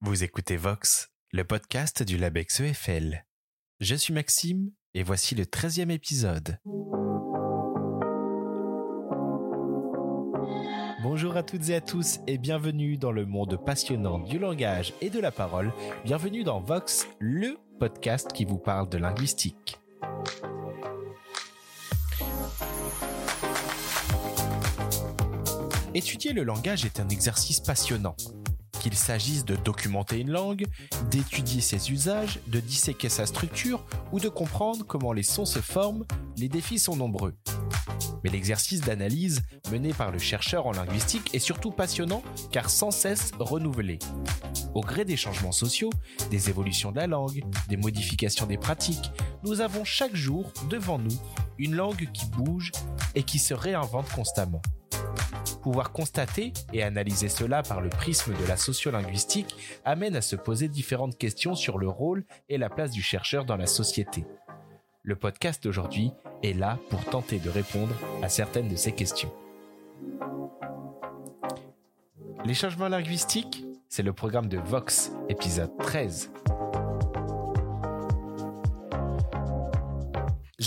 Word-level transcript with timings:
Vous 0.00 0.22
écoutez 0.22 0.56
Vox, 0.56 1.10
le 1.32 1.42
podcast 1.42 2.04
du 2.04 2.18
LabEx 2.18 2.60
EFL. 2.60 3.24
Je 3.80 3.96
suis 3.96 4.14
Maxime 4.14 4.70
et 4.94 5.02
voici 5.02 5.34
le 5.34 5.42
13e 5.42 5.90
épisode. 5.90 6.60
Bonjour 11.02 11.36
à 11.36 11.42
toutes 11.42 11.68
et 11.70 11.74
à 11.74 11.80
tous 11.80 12.20
et 12.28 12.38
bienvenue 12.38 12.96
dans 12.96 13.10
le 13.10 13.26
monde 13.26 13.58
passionnant 13.66 14.20
du 14.20 14.38
langage 14.38 14.94
et 15.00 15.10
de 15.10 15.18
la 15.18 15.32
parole. 15.32 15.72
Bienvenue 16.04 16.44
dans 16.44 16.60
Vox, 16.60 17.08
le 17.18 17.58
podcast 17.80 18.32
qui 18.32 18.44
vous 18.44 18.58
parle 18.58 18.88
de 18.88 18.98
linguistique. 18.98 19.80
Étudier 25.92 26.32
le 26.32 26.44
langage 26.44 26.84
est 26.84 27.00
un 27.00 27.08
exercice 27.08 27.58
passionnant 27.58 28.14
qu'il 28.78 28.94
s'agisse 28.94 29.44
de 29.44 29.56
documenter 29.56 30.18
une 30.18 30.30
langue, 30.30 30.66
d'étudier 31.10 31.60
ses 31.60 31.90
usages, 31.90 32.40
de 32.46 32.60
disséquer 32.60 33.08
sa 33.08 33.26
structure 33.26 33.84
ou 34.12 34.20
de 34.20 34.28
comprendre 34.28 34.84
comment 34.86 35.12
les 35.12 35.22
sons 35.22 35.44
se 35.44 35.60
forment, 35.60 36.04
les 36.36 36.48
défis 36.48 36.78
sont 36.78 36.96
nombreux. 36.96 37.34
Mais 38.24 38.30
l'exercice 38.30 38.80
d'analyse 38.80 39.42
mené 39.70 39.92
par 39.92 40.10
le 40.10 40.18
chercheur 40.18 40.66
en 40.66 40.72
linguistique 40.72 41.34
est 41.34 41.38
surtout 41.38 41.70
passionnant 41.70 42.22
car 42.50 42.70
sans 42.70 42.90
cesse 42.90 43.32
renouvelé. 43.38 43.98
Au 44.74 44.80
gré 44.80 45.04
des 45.04 45.16
changements 45.16 45.52
sociaux, 45.52 45.90
des 46.30 46.48
évolutions 46.50 46.92
de 46.92 46.96
la 46.96 47.06
langue, 47.06 47.44
des 47.68 47.76
modifications 47.76 48.46
des 48.46 48.58
pratiques, 48.58 49.10
nous 49.44 49.60
avons 49.60 49.84
chaque 49.84 50.14
jour 50.14 50.52
devant 50.68 50.98
nous 50.98 51.16
une 51.58 51.74
langue 51.74 52.08
qui 52.12 52.26
bouge 52.26 52.72
et 53.14 53.22
qui 53.22 53.38
se 53.38 53.54
réinvente 53.54 54.08
constamment. 54.10 54.62
Pouvoir 55.62 55.92
constater 55.92 56.52
et 56.72 56.82
analyser 56.82 57.28
cela 57.28 57.62
par 57.62 57.80
le 57.80 57.88
prisme 57.88 58.32
de 58.34 58.46
la 58.46 58.56
sociolinguistique 58.56 59.56
amène 59.84 60.16
à 60.16 60.20
se 60.20 60.36
poser 60.36 60.68
différentes 60.68 61.18
questions 61.18 61.54
sur 61.54 61.78
le 61.78 61.88
rôle 61.88 62.24
et 62.48 62.58
la 62.58 62.70
place 62.70 62.90
du 62.90 63.02
chercheur 63.02 63.44
dans 63.44 63.56
la 63.56 63.66
société. 63.66 64.24
Le 65.02 65.16
podcast 65.16 65.64
d'aujourd'hui 65.64 66.12
est 66.42 66.52
là 66.52 66.78
pour 66.90 67.04
tenter 67.04 67.38
de 67.38 67.50
répondre 67.50 67.94
à 68.22 68.28
certaines 68.28 68.68
de 68.68 68.76
ces 68.76 68.92
questions. 68.92 69.32
Les 72.44 72.54
changements 72.54 72.88
linguistiques, 72.88 73.64
c'est 73.88 74.02
le 74.02 74.12
programme 74.12 74.48
de 74.48 74.58
Vox, 74.58 75.12
épisode 75.28 75.76
13. 75.78 76.30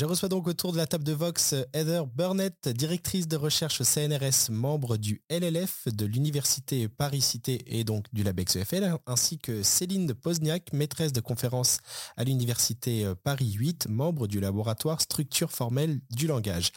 Je 0.01 0.07
reçois 0.07 0.29
donc 0.29 0.47
autour 0.47 0.71
de 0.71 0.77
la 0.77 0.87
table 0.87 1.03
de 1.03 1.13
Vox 1.13 1.53
Heather 1.73 2.07
Burnett, 2.07 2.67
directrice 2.69 3.27
de 3.27 3.37
recherche 3.37 3.83
CNRS, 3.83 4.49
membre 4.49 4.97
du 4.97 5.21
LLF 5.29 5.89
de 5.89 6.07
l'Université 6.07 6.87
Paris-Cité 6.87 7.61
et 7.67 7.83
donc 7.83 8.11
du 8.11 8.23
LabEx 8.23 8.55
EFL, 8.55 8.95
ainsi 9.05 9.37
que 9.37 9.61
Céline 9.61 10.15
Pozniak, 10.15 10.73
maîtresse 10.73 11.13
de 11.13 11.21
conférence 11.21 11.81
à 12.17 12.23
l'Université 12.23 13.13
Paris 13.23 13.51
8, 13.51 13.89
membre 13.89 14.25
du 14.25 14.39
laboratoire 14.39 15.01
structure 15.01 15.51
formelle 15.51 15.99
du 16.09 16.25
langage. 16.25 16.71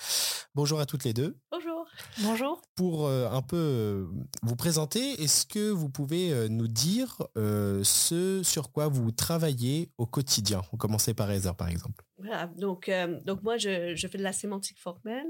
Bonjour 0.54 0.78
à 0.78 0.84
toutes 0.84 1.04
les 1.04 1.14
deux. 1.14 1.34
Bonjour. 1.50 1.73
Bonjour. 2.22 2.62
Pour 2.76 3.06
euh, 3.06 3.28
un 3.30 3.42
peu 3.42 3.56
euh, 3.56 4.06
vous 4.42 4.56
présenter, 4.56 5.00
est-ce 5.22 5.46
que 5.46 5.70
vous 5.70 5.88
pouvez 5.88 6.32
euh, 6.32 6.48
nous 6.48 6.68
dire 6.68 7.26
ce 7.36 8.42
sur 8.44 8.70
quoi 8.72 8.88
vous 8.88 9.10
travaillez 9.10 9.90
au 9.98 10.06
quotidien? 10.06 10.62
On 10.72 10.76
commençait 10.76 11.14
par 11.14 11.30
Heather, 11.30 11.54
par 11.54 11.68
exemple. 11.68 12.04
Voilà, 12.18 12.46
donc, 12.56 12.90
donc 13.24 13.42
moi, 13.42 13.56
je, 13.56 13.94
je, 13.94 14.08
fais 14.08 14.18
de 14.18 14.22
la 14.22 14.32
sémantique 14.32 14.78
formelle. 14.78 15.26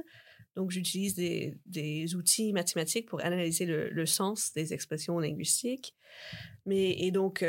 Donc, 0.54 0.70
j'utilise 0.70 1.14
des, 1.14 1.58
des, 1.66 2.14
outils 2.14 2.52
mathématiques 2.52 3.08
pour 3.08 3.24
analyser 3.24 3.66
le, 3.66 3.88
le, 3.90 4.06
sens 4.06 4.52
des 4.52 4.72
expressions 4.72 5.18
linguistiques. 5.18 5.96
Mais, 6.66 6.92
et 6.92 7.10
donc, 7.10 7.44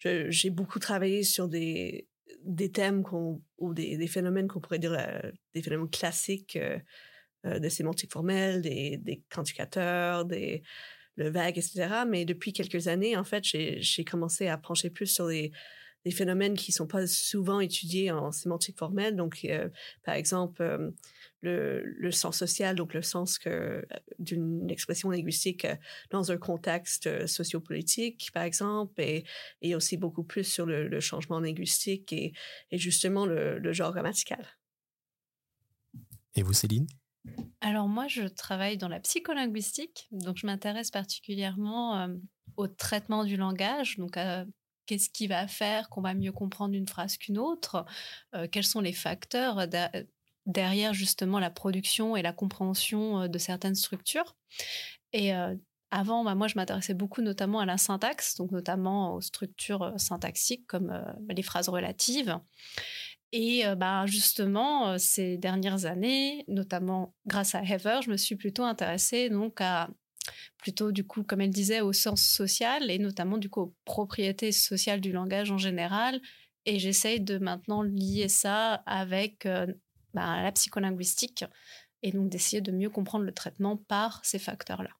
j'ai 0.00 0.50
beaucoup 0.50 0.78
travaillé 0.78 1.22
sur 1.22 1.48
des, 1.48 2.08
des 2.44 2.70
thèmes 2.70 3.04
ou 3.58 3.74
des, 3.74 3.98
des 3.98 4.06
phénomènes 4.06 4.48
qu'on 4.48 4.60
pourrait 4.60 4.78
dire 4.78 4.96
des 5.52 5.62
phénomènes 5.62 5.90
classiques 5.90 6.58
euh, 7.46 7.58
de 7.58 7.68
sémantique 7.68 8.12
formelle, 8.12 8.62
des, 8.62 8.96
des 8.98 9.22
quantificateurs, 9.30 10.24
des, 10.24 10.62
le 11.16 11.30
vague, 11.30 11.58
etc. 11.58 12.04
Mais 12.08 12.24
depuis 12.24 12.52
quelques 12.52 12.88
années, 12.88 13.16
en 13.16 13.24
fait, 13.24 13.44
j'ai 13.44 14.04
commencé 14.04 14.48
à 14.48 14.58
pencher 14.58 14.90
plus 14.90 15.06
sur 15.06 15.26
les, 15.26 15.52
des 16.04 16.10
phénomènes 16.10 16.54
qui 16.54 16.72
sont 16.72 16.86
pas 16.86 17.06
souvent 17.06 17.60
étudiés 17.60 18.10
en 18.10 18.32
sémantique 18.32 18.78
formelle. 18.78 19.16
Donc, 19.16 19.40
euh, 19.44 19.68
par 20.04 20.14
exemple, 20.14 20.62
euh, 20.62 20.90
le, 21.42 21.82
le, 21.84 22.10
sens 22.10 22.38
social, 22.38 22.76
donc 22.76 22.94
le 22.94 23.02
sens 23.02 23.38
que 23.38 23.86
d'une 24.18 24.70
expression 24.70 25.10
linguistique 25.10 25.66
dans 26.10 26.32
un 26.32 26.38
contexte 26.38 27.26
sociopolitique, 27.26 28.30
par 28.32 28.44
exemple, 28.44 29.00
et, 29.00 29.24
et 29.60 29.74
aussi 29.74 29.96
beaucoup 29.96 30.24
plus 30.24 30.44
sur 30.44 30.64
le, 30.66 31.00
changement 31.00 31.40
linguistique 31.40 32.12
et, 32.12 32.32
et 32.70 32.78
justement 32.78 33.26
le 33.26 33.72
genre 33.72 33.92
grammatical. 33.92 34.46
Et 36.34 36.42
vous, 36.42 36.52
Céline? 36.52 36.86
Alors 37.64 37.88
moi, 37.88 38.08
je 38.08 38.24
travaille 38.24 38.76
dans 38.76 38.88
la 38.88 39.00
psycholinguistique, 39.00 40.06
donc 40.12 40.36
je 40.36 40.46
m'intéresse 40.46 40.90
particulièrement 40.90 41.98
euh, 41.98 42.08
au 42.58 42.68
traitement 42.68 43.24
du 43.24 43.38
langage, 43.38 43.96
donc 43.96 44.18
qu'est-ce 44.84 45.08
qui 45.08 45.26
va 45.26 45.46
faire 45.48 45.88
qu'on 45.88 46.02
va 46.02 46.12
mieux 46.12 46.30
comprendre 46.30 46.74
une 46.74 46.86
phrase 46.86 47.16
qu'une 47.16 47.38
autre, 47.38 47.86
euh, 48.34 48.46
quels 48.52 48.66
sont 48.66 48.82
les 48.82 48.92
facteurs 48.92 49.66
derrière 50.44 50.92
justement 50.92 51.38
la 51.38 51.48
production 51.48 52.16
et 52.16 52.22
la 52.22 52.34
compréhension 52.34 53.22
euh, 53.22 53.28
de 53.28 53.38
certaines 53.38 53.76
structures. 53.76 54.36
Et 55.14 55.32
avant, 55.92 56.24
bah, 56.24 56.34
moi, 56.34 56.48
je 56.48 56.56
m'intéressais 56.56 56.92
beaucoup 56.92 57.22
notamment 57.22 57.60
à 57.60 57.66
la 57.66 57.78
syntaxe, 57.78 58.34
donc 58.34 58.50
notamment 58.50 59.14
aux 59.14 59.20
structures 59.20 59.94
syntaxiques 59.96 60.66
comme 60.66 60.92
les 61.28 61.42
phrases 61.42 61.68
relatives. 61.68 62.36
Et 63.32 63.66
euh, 63.66 63.74
bah, 63.74 64.06
justement, 64.06 64.90
euh, 64.90 64.98
ces 64.98 65.36
dernières 65.38 65.86
années, 65.86 66.44
notamment 66.48 67.14
grâce 67.26 67.54
à 67.54 67.62
Heather, 67.62 68.02
je 68.02 68.10
me 68.10 68.16
suis 68.16 68.36
plutôt 68.36 68.62
intéressée 68.62 69.28
donc 69.28 69.60
à 69.60 69.90
plutôt 70.58 70.92
du 70.92 71.06
coup, 71.06 71.22
comme 71.22 71.40
elle 71.40 71.50
disait, 71.50 71.80
au 71.80 71.92
sens 71.92 72.22
social 72.22 72.90
et 72.90 72.98
notamment 72.98 73.36
du 73.36 73.50
coup 73.50 73.60
aux 73.60 73.74
propriétés 73.84 74.52
sociales 74.52 75.00
du 75.00 75.12
langage 75.12 75.50
en 75.50 75.58
général. 75.58 76.20
Et 76.66 76.78
j'essaye 76.78 77.20
de 77.20 77.38
maintenant 77.38 77.82
lier 77.82 78.28
ça 78.28 78.74
avec 78.86 79.44
euh, 79.44 79.66
bah, 80.14 80.42
la 80.42 80.52
psycholinguistique 80.52 81.44
et 82.02 82.12
donc 82.12 82.30
d'essayer 82.30 82.62
de 82.62 82.72
mieux 82.72 82.88
comprendre 82.88 83.24
le 83.24 83.32
traitement 83.32 83.76
par 83.76 84.24
ces 84.24 84.38
facteurs-là. 84.38 84.90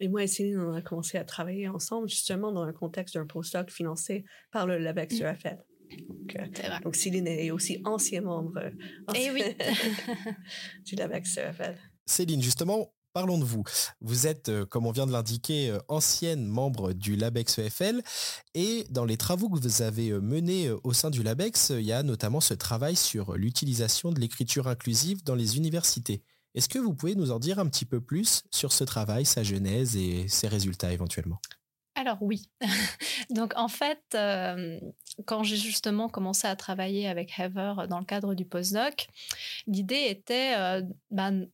Et 0.00 0.08
moi 0.08 0.22
et 0.22 0.26
Céline, 0.26 0.60
on 0.60 0.74
a 0.74 0.82
commencé 0.82 1.18
à 1.18 1.24
travailler 1.24 1.68
ensemble 1.68 2.08
justement 2.08 2.52
dans 2.52 2.64
le 2.64 2.72
contexte 2.72 3.14
d'un 3.14 3.26
postdoc 3.26 3.70
financé 3.70 4.24
par 4.52 4.66
le 4.66 4.78
LabEx 4.78 5.18
UFL. 5.18 5.58
Donc, 6.08 6.82
donc, 6.82 6.96
Céline 6.96 7.26
est 7.26 7.50
aussi 7.50 7.80
ancien 7.84 8.22
membre 8.22 8.70
eh 9.14 9.30
oui. 9.30 9.42
du 10.84 10.94
LabEx 10.94 11.34
CFL. 11.34 11.76
Céline, 12.06 12.42
justement, 12.42 12.92
parlons 13.12 13.38
de 13.38 13.44
vous. 13.44 13.64
Vous 14.00 14.26
êtes, 14.26 14.48
euh, 14.48 14.64
comme 14.64 14.86
on 14.86 14.92
vient 14.92 15.06
de 15.06 15.12
l'indiquer, 15.12 15.70
euh, 15.70 15.78
ancienne 15.88 16.46
membre 16.46 16.92
du 16.92 17.16
LabEx 17.16 17.58
EFL 17.58 18.00
et 18.54 18.86
dans 18.90 19.04
les 19.04 19.16
travaux 19.16 19.48
que 19.48 19.58
vous 19.58 19.82
avez 19.82 20.10
euh, 20.10 20.20
menés 20.20 20.70
au 20.84 20.92
sein 20.92 21.10
du 21.10 21.22
LabEx, 21.22 21.70
il 21.70 21.82
y 21.82 21.92
a 21.92 22.02
notamment 22.02 22.40
ce 22.40 22.54
travail 22.54 22.96
sur 22.96 23.34
l'utilisation 23.36 24.12
de 24.12 24.20
l'écriture 24.20 24.68
inclusive 24.68 25.24
dans 25.24 25.34
les 25.34 25.56
universités. 25.56 26.22
Est-ce 26.54 26.68
que 26.68 26.78
vous 26.78 26.94
pouvez 26.94 27.14
nous 27.14 27.30
en 27.30 27.38
dire 27.38 27.58
un 27.58 27.66
petit 27.66 27.84
peu 27.84 28.00
plus 28.00 28.44
sur 28.50 28.72
ce 28.72 28.84
travail, 28.84 29.24
sa 29.26 29.42
genèse 29.42 29.96
et 29.96 30.28
ses 30.28 30.48
résultats 30.48 30.92
éventuellement? 30.92 31.40
Alors 31.98 32.18
oui. 32.20 32.48
Donc 33.30 33.52
en 33.56 33.68
fait, 33.68 34.02
euh, 34.14 34.78
quand 35.26 35.42
j'ai 35.42 35.56
justement 35.56 36.08
commencé 36.08 36.46
à 36.46 36.54
travailler 36.54 37.08
avec 37.08 37.36
Heather 37.38 37.88
dans 37.88 37.98
le 37.98 38.04
cadre 38.04 38.34
du 38.34 38.44
postdoc, 38.44 39.08
l'idée 39.66 40.06
était, 40.08 40.54
euh, 40.56 40.82
ben, 41.10 41.48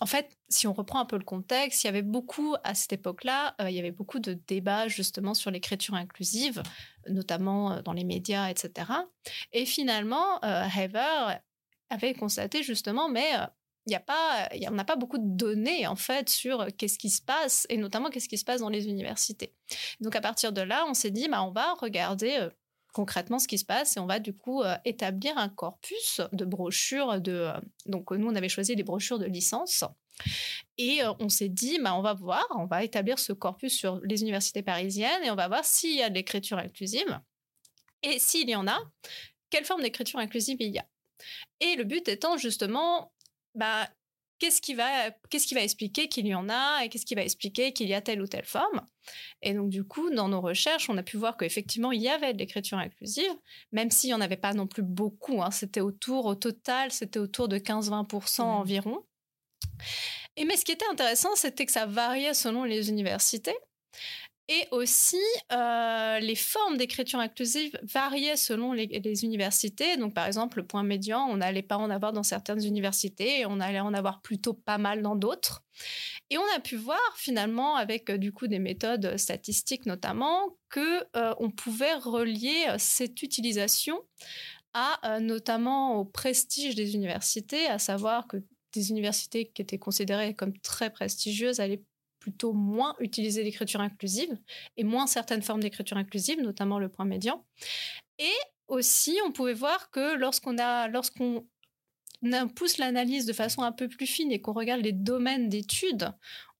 en 0.00 0.06
fait, 0.06 0.36
si 0.48 0.66
on 0.66 0.72
reprend 0.72 1.00
un 1.00 1.04
peu 1.04 1.16
le 1.16 1.24
contexte, 1.24 1.84
il 1.84 1.86
y 1.86 1.90
avait 1.90 2.02
beaucoup 2.02 2.56
à 2.64 2.74
cette 2.74 2.92
époque-là, 2.92 3.54
euh, 3.60 3.70
il 3.70 3.76
y 3.76 3.78
avait 3.78 3.92
beaucoup 3.92 4.18
de 4.18 4.34
débats 4.48 4.88
justement 4.88 5.34
sur 5.34 5.52
l'écriture 5.52 5.94
inclusive, 5.94 6.62
notamment 7.08 7.80
dans 7.82 7.92
les 7.92 8.04
médias, 8.04 8.48
etc. 8.50 8.90
Et 9.52 9.64
finalement, 9.64 10.40
Heather 10.42 11.40
avait 11.90 12.14
constaté 12.14 12.62
justement, 12.62 13.08
mais 13.08 13.30
il 13.88 13.92
y 13.92 13.96
a 13.96 14.00
pas, 14.00 14.48
on 14.68 14.72
n'a 14.72 14.84
pas 14.84 14.96
beaucoup 14.96 15.18
de 15.18 15.36
données 15.36 15.86
en 15.86 15.96
fait 15.96 16.28
sur 16.28 16.66
qu'est-ce 16.76 16.98
qui 16.98 17.10
se 17.10 17.22
passe 17.22 17.66
et 17.70 17.76
notamment 17.76 18.10
qu'est-ce 18.10 18.28
qui 18.28 18.38
se 18.38 18.44
passe 18.44 18.60
dans 18.60 18.68
les 18.68 18.86
universités. 18.86 19.54
Donc 20.00 20.14
à 20.14 20.20
partir 20.20 20.52
de 20.52 20.60
là, 20.60 20.84
on 20.88 20.94
s'est 20.94 21.10
dit, 21.10 21.28
bah, 21.28 21.42
on 21.42 21.50
va 21.50 21.74
regarder 21.74 22.36
euh, 22.38 22.50
concrètement 22.92 23.38
ce 23.38 23.48
qui 23.48 23.58
se 23.58 23.64
passe 23.64 23.96
et 23.96 24.00
on 24.00 24.06
va 24.06 24.18
du 24.18 24.34
coup 24.34 24.62
euh, 24.62 24.76
établir 24.84 25.38
un 25.38 25.48
corpus 25.48 26.20
de 26.32 26.44
brochures 26.44 27.20
de. 27.20 27.32
Euh, 27.32 27.60
donc 27.86 28.10
nous, 28.10 28.28
on 28.28 28.34
avait 28.34 28.48
choisi 28.48 28.74
les 28.74 28.82
brochures 28.82 29.18
de 29.18 29.26
licence. 29.26 29.84
Et 30.78 31.00
on 31.20 31.28
s'est 31.28 31.48
dit, 31.48 31.78
bah, 31.80 31.94
on 31.94 32.02
va 32.02 32.12
voir, 32.12 32.44
on 32.56 32.66
va 32.66 32.82
établir 32.82 33.20
ce 33.20 33.32
corpus 33.32 33.72
sur 33.72 34.00
les 34.02 34.22
universités 34.22 34.62
parisiennes 34.62 35.22
et 35.24 35.30
on 35.30 35.36
va 35.36 35.46
voir 35.46 35.64
s'il 35.64 35.94
y 35.94 36.02
a 36.02 36.10
de 36.10 36.14
l'écriture 36.14 36.58
inclusive. 36.58 37.20
Et 38.02 38.18
s'il 38.18 38.50
y 38.50 38.56
en 38.56 38.66
a, 38.66 38.78
quelle 39.48 39.64
forme 39.64 39.82
d'écriture 39.82 40.18
inclusive 40.18 40.56
il 40.60 40.74
y 40.74 40.78
a. 40.78 40.86
Et 41.60 41.76
le 41.76 41.84
but 41.84 42.08
étant 42.08 42.36
justement 42.36 43.12
bah, 43.54 43.88
qu'est-ce 44.38 44.60
qui 44.60 44.74
va, 44.74 45.10
qu'est-ce 45.30 45.46
qui 45.46 45.54
va 45.54 45.62
expliquer 45.62 46.08
qu'il 46.08 46.26
y 46.26 46.34
en 46.34 46.48
a 46.48 46.84
et 46.84 46.88
qu'est-ce 46.88 47.06
qui 47.06 47.14
va 47.14 47.22
expliquer 47.22 47.72
qu'il 47.72 47.88
y 47.88 47.94
a 47.94 48.00
telle 48.00 48.22
ou 48.22 48.26
telle 48.26 48.44
forme? 48.44 48.82
Et 49.42 49.54
donc, 49.54 49.70
du 49.70 49.84
coup, 49.84 50.10
dans 50.10 50.28
nos 50.28 50.40
recherches, 50.40 50.88
on 50.88 50.96
a 50.96 51.02
pu 51.02 51.16
voir 51.16 51.36
qu'effectivement, 51.36 51.92
il 51.92 52.02
y 52.02 52.08
avait 52.08 52.32
de 52.32 52.38
l'écriture 52.38 52.78
inclusive, 52.78 53.30
même 53.72 53.90
s'il 53.90 54.10
n'y 54.10 54.14
en 54.14 54.20
avait 54.20 54.36
pas 54.36 54.54
non 54.54 54.66
plus 54.66 54.82
beaucoup. 54.82 55.42
Hein. 55.42 55.50
C'était 55.50 55.80
autour, 55.80 56.26
au 56.26 56.34
total, 56.34 56.90
c'était 56.92 57.18
autour 57.18 57.48
de 57.48 57.58
15-20% 57.58 58.42
mmh. 58.42 58.44
environ. 58.44 59.04
Et 60.36 60.44
mais 60.44 60.56
ce 60.56 60.64
qui 60.64 60.72
était 60.72 60.88
intéressant, 60.90 61.34
c'était 61.34 61.66
que 61.66 61.72
ça 61.72 61.86
variait 61.86 62.34
selon 62.34 62.64
les 62.64 62.90
universités. 62.90 63.56
Et 64.50 64.66
aussi, 64.70 65.20
euh, 65.52 66.18
les 66.20 66.34
formes 66.34 66.78
d'écriture 66.78 67.18
inclusive 67.18 67.78
variaient 67.82 68.36
selon 68.36 68.72
les, 68.72 69.24
universités. 69.24 69.98
Donc, 69.98 70.14
par 70.14 70.26
exemple, 70.26 70.58
le 70.58 70.66
point 70.66 70.82
médian, 70.82 71.26
on 71.28 71.36
n'allait 71.36 71.62
pas 71.62 71.76
en 71.76 71.90
avoir 71.90 72.14
dans 72.14 72.22
certaines 72.22 72.64
universités 72.64 73.44
on 73.46 73.60
allait 73.60 73.80
en 73.80 73.92
avoir 73.92 74.22
plutôt 74.22 74.54
pas 74.54 74.78
mal 74.78 75.02
dans 75.02 75.16
d'autres. 75.16 75.64
Et 76.30 76.38
on 76.38 76.56
a 76.56 76.60
pu 76.60 76.76
voir 76.76 76.98
finalement, 77.16 77.76
avec 77.76 78.08
euh, 78.10 78.16
du 78.16 78.32
coup 78.32 78.46
des 78.46 78.58
méthodes 78.58 79.16
statistiques 79.18 79.84
notamment, 79.84 80.56
que 80.70 81.04
euh, 81.16 81.34
on 81.38 81.50
pouvait 81.50 81.94
relier 81.94 82.66
cette 82.78 83.22
utilisation 83.22 84.00
à 84.74 85.18
notamment 85.20 85.96
au 85.96 86.04
prestige 86.04 86.74
des 86.74 86.94
universités, 86.94 87.66
à 87.66 87.78
savoir 87.78 88.28
que 88.28 88.36
des 88.72 88.90
universités 88.90 89.46
qui 89.46 89.62
étaient 89.62 89.78
considérées 89.78 90.34
comme 90.34 90.56
très 90.58 90.90
prestigieuses 90.90 91.58
allaient 91.58 91.82
plutôt 92.28 92.52
moins 92.52 92.94
utiliser 93.00 93.42
l'écriture 93.42 93.80
inclusive 93.80 94.36
et 94.76 94.84
moins 94.84 95.06
certaines 95.06 95.42
formes 95.42 95.62
d'écriture 95.62 95.96
inclusive, 95.96 96.40
notamment 96.42 96.78
le 96.78 96.90
point 96.90 97.06
médian. 97.06 97.44
Et 98.18 98.36
aussi, 98.66 99.18
on 99.24 99.32
pouvait 99.32 99.54
voir 99.54 99.90
que 99.90 100.14
lorsqu'on 100.16 100.58
a, 100.58 100.88
lorsqu'on 100.88 101.46
pousse 102.54 102.76
l'analyse 102.76 103.24
de 103.24 103.32
façon 103.32 103.62
un 103.62 103.72
peu 103.72 103.88
plus 103.88 104.06
fine 104.06 104.30
et 104.30 104.42
qu'on 104.42 104.52
regarde 104.52 104.82
les 104.82 104.92
domaines 104.92 105.48
d'études, 105.48 106.12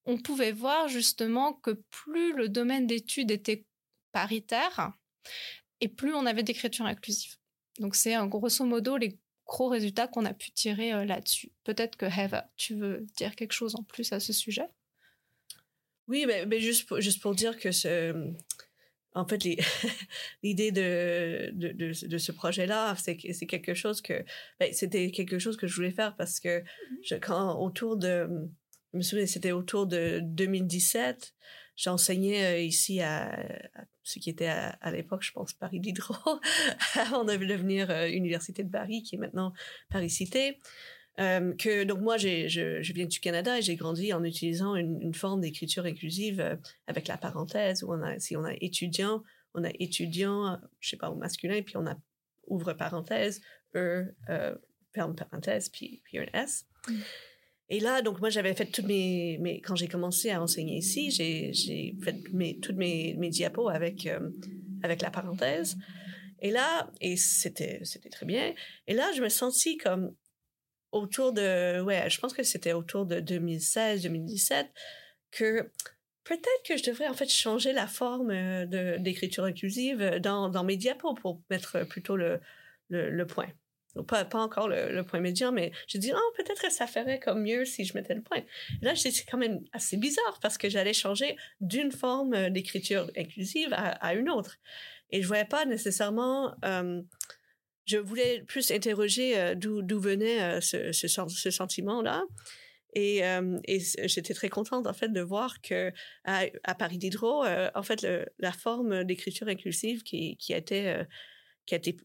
on 0.07 0.17
pouvait 0.17 0.53
voir 0.53 0.89
justement 0.89 1.53
que 1.53 1.83
plus 1.91 2.33
le 2.33 2.49
domaine 2.49 2.87
d'études 2.87 3.31
était 3.31 3.67
paritaire 4.13 4.93
et 5.83 5.89
plus 5.89 6.15
on 6.15 6.25
avait 6.25 6.43
d'écriture 6.43 6.87
inclusive. 6.87 7.37
Donc 7.79 7.95
c'est 7.95 8.15
un 8.15 8.27
grosso 8.27 8.65
modo 8.65 8.97
les 8.97 9.19
gros 9.47 9.69
résultats 9.69 10.09
qu'on 10.09 10.25
a 10.25 10.33
pu 10.33 10.51
tirer 10.53 10.93
euh, 10.93 11.05
là-dessus. 11.05 11.53
Peut-être 11.65 11.97
que 11.97 12.07
Heather, 12.07 12.45
tu 12.57 12.75
veux 12.75 13.07
dire 13.17 13.37
quelque 13.37 13.53
chose 13.53 13.75
en 13.77 13.83
plus 13.83 14.13
à 14.13 14.21
ce 14.21 14.33
sujet? 14.33 14.69
Oui, 16.09 16.25
mais, 16.27 16.47
mais 16.47 16.61
juste, 16.61 16.89
pour, 16.89 17.01
juste 17.01 17.21
pour 17.23 17.35
dire 17.35 17.59
que 17.59 17.71
ce, 17.71 18.33
en 19.15 19.27
fait, 19.27 19.45
l'idée 20.43 20.73
de, 20.73 21.51
de, 21.53 22.07
de, 22.07 22.19
ce 22.19 22.33
projet-là, 22.33 22.95
c'est 22.97 23.17
quelque 23.17 23.75
chose 23.75 24.01
que, 24.01 24.25
ben, 24.61 24.73
c'était 24.73 25.11
quelque 25.11 25.39
chose 25.39 25.57
que 25.57 25.67
je 25.67 25.75
voulais 25.75 25.91
faire 25.91 26.17
parce 26.17 26.41
que 26.41 26.63
je, 27.03 27.17
quand 27.17 27.61
autour 27.61 27.97
de, 27.97 28.29
je 28.93 28.99
me 28.99 29.03
souviens, 29.03 29.27
c'était 29.27 29.53
autour 29.53 29.87
de 29.87 30.21
2017, 30.23 31.35
j'enseignais 31.77 32.45
euh, 32.45 32.61
ici 32.61 33.01
à, 33.01 33.47
ce 34.03 34.19
qui 34.19 34.31
était 34.31 34.47
à, 34.47 34.91
l'époque, 34.91 35.23
je 35.23 35.33
pense, 35.33 35.53
Paris 35.53 35.81
Diderot, 35.81 36.41
avant 36.95 37.25
de 37.25 37.37
devenir 37.37 37.91
euh, 37.91 38.09
Université 38.09 38.63
de 38.65 38.71
Paris, 38.71 39.03
qui 39.03 39.17
est 39.17 39.19
maintenant 39.19 39.53
Paris 39.91 40.11
Cité. 40.11 40.59
Euh, 41.19 41.53
que 41.55 41.83
donc 41.83 42.01
moi 42.01 42.17
je, 42.17 42.47
je, 42.47 42.93
viens 42.93 43.07
du 43.07 43.19
Canada 43.19 43.59
et 43.59 43.63
j'ai 43.63 43.75
grandi 43.75 44.13
en 44.13 44.23
utilisant 44.23 44.77
une, 44.77 45.15
forme 45.15 45.41
d'écriture 45.41 45.85
inclusive 45.85 46.41
euh, 46.41 46.55
avec 46.87 47.09
la 47.09 47.17
parenthèse 47.17 47.83
où 47.83 47.93
on 47.93 48.03
a 48.03 48.21
si 48.21 48.37
on 48.37 48.45
a 48.45 48.55
étudiant 48.61 49.25
on 49.55 49.65
a 49.65 49.71
étudiant 49.81 50.61
je 50.79 50.91
sais 50.91 50.97
pas 50.97 51.11
au 51.11 51.17
masculin 51.17 51.61
puis 51.63 51.77
on 51.77 51.89
a 51.89 51.97
ouvre 52.47 52.73
parenthèse 52.73 53.41
e 53.75 54.05
euh, 54.29 54.55
ferme 54.95 55.17
parenthèse 55.17 55.69
puis 55.71 56.03
puis 56.05 56.21
un 56.21 56.27
s 56.35 56.67
mm. 56.89 56.95
et 57.71 57.81
là 57.81 58.01
donc 58.01 58.21
moi 58.21 58.31
j'avais 58.31 58.55
fait 58.55 58.67
toutes 58.67 58.87
mes, 58.87 59.39
mes 59.39 59.61
quand 59.61 59.75
j'ai 59.75 59.89
commencé 59.89 60.31
à 60.31 60.41
enseigner 60.41 60.77
ici 60.77 61.11
j'ai 61.11 61.53
j'ai 61.53 61.97
fait 62.01 62.17
mes 62.33 62.61
toutes 62.61 62.77
mes 62.77 63.15
mes 63.15 63.31
diapos 63.31 63.69
avec 63.69 64.07
euh, 64.07 64.31
avec 64.85 65.03
la 65.03 65.11
parenthèse 65.11 65.77
et 66.41 66.53
là, 66.53 66.89
et 67.01 67.17
c'était, 67.17 67.81
c'était 67.83 68.11
très 68.11 68.25
bien. 68.25 68.55
Et 68.87 68.95
là, 68.95 69.11
je 69.13 69.21
me 69.21 69.29
sentis 69.29 69.77
comme 69.77 70.15
autour 70.93 71.33
de, 71.33 71.81
ouais, 71.81 72.09
je 72.09 72.19
pense 72.19 72.33
que 72.33 72.43
c'était 72.43 72.73
autour 72.73 73.07
de 73.07 73.21
2016, 73.21 74.03
2017, 74.03 74.69
que 75.31 75.71
peut-être 76.25 76.63
que 76.67 76.77
je 76.77 76.85
devrais 76.85 77.09
en 77.09 77.15
fait 77.15 77.31
changer 77.31 77.73
la 77.73 77.87
forme 77.87 78.31
euh, 78.31 78.67
de, 78.67 78.97
d'écriture 78.99 79.45
inclusive 79.45 80.19
dans, 80.21 80.49
dans 80.49 80.65
mes 80.65 80.77
diapos 80.77 81.15
pour 81.15 81.43
mettre 81.51 81.85
plutôt 81.85 82.17
le, 82.17 82.41
le, 82.89 83.27
point. 83.27 83.49
pas, 84.07 84.25
pas 84.25 84.39
encore 84.39 84.69
le, 84.69 85.03
point 85.03 85.21
médian, 85.21 85.53
mais 85.53 85.73
j'ai 85.87 85.99
dit, 85.99 86.13
oh, 86.15 86.33
peut-être 86.37 86.63
que 86.63 86.71
ça 86.71 86.87
ferait 86.87 87.19
comme 87.19 87.43
mieux 87.43 87.65
si 87.65 87.85
je 87.85 87.95
mettais 87.95 88.15
le 88.15 88.23
point. 88.23 88.39
Et 88.39 88.85
là, 88.85 88.95
c'est 88.95 89.13
quand 89.25 89.39
même 89.39 89.61
assez 89.73 89.97
bizarre 89.97 90.39
parce 90.41 90.59
que 90.59 90.69
j'allais 90.69 90.95
changer 90.95 91.37
d'une 91.61 91.93
forme 91.93 92.51
d'écriture 92.51 93.11
inclusive 93.17 93.73
à, 93.73 93.91
à, 93.91 94.15
une 94.15 94.31
autre. 94.31 94.59
Et 95.11 95.23
je 95.23 95.27
voyais 95.27 95.47
pas 95.47 95.65
nécessairement 95.65 96.55
euh, 96.65 97.01
je 97.89 97.97
voulais 97.97 98.43
plus 98.47 98.71
interroger 98.71 99.39
euh, 99.39 99.55
d'où 99.55 100.01
venait 100.01 100.43
euh, 100.43 100.61
ce, 100.61 101.51
sentiment-là. 101.51 102.25
Et, 102.95 103.25
euh, 103.25 103.59
j'étais 104.05 104.35
très 104.35 104.49
contente 104.49 104.87
en 104.87 104.93
fait 104.93 105.09
de 105.09 105.21
voir 105.21 105.61
que 105.61 105.93
à, 106.25 106.75
Paris 106.79 106.99
Diderot, 106.99 107.45
en 107.75 107.83
fait, 107.83 108.07
la 108.39 108.53
forme 108.53 109.05
d'écriture 109.05 109.49
inclusive 109.49 110.03
qui, 110.03 110.37
qui 110.37 110.53
été 110.53 111.03
qui 111.69 111.75
a 111.75 111.79
été 111.79 111.97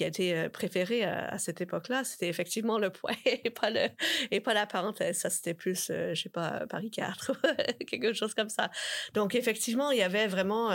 été 0.00 0.48
préférée 0.50 1.04
à, 1.04 1.38
cette 1.38 1.60
époque-là, 1.60 2.04
c'était 2.04 2.28
effectivement 2.28 2.78
le 2.78 2.90
point 2.90 3.14
et 3.24 3.50
pas 3.50 3.70
le 3.70 3.88
et 4.30 4.40
pas 4.40 4.54
la 4.54 4.66
parenthèse. 4.66 5.18
Ça 5.18 5.30
c'était 5.30 5.54
plus, 5.54 5.86
je 5.88 6.20
sais 6.20 6.28
pas, 6.28 6.66
Paris 6.68 6.90
4, 6.90 7.32
quelque 7.86 8.12
chose 8.12 8.34
comme 8.34 8.48
ça. 8.48 8.70
Donc 9.14 9.34
effectivement, 9.34 9.90
il 9.90 9.98
y 9.98 10.02
avait 10.02 10.26
vraiment 10.26 10.70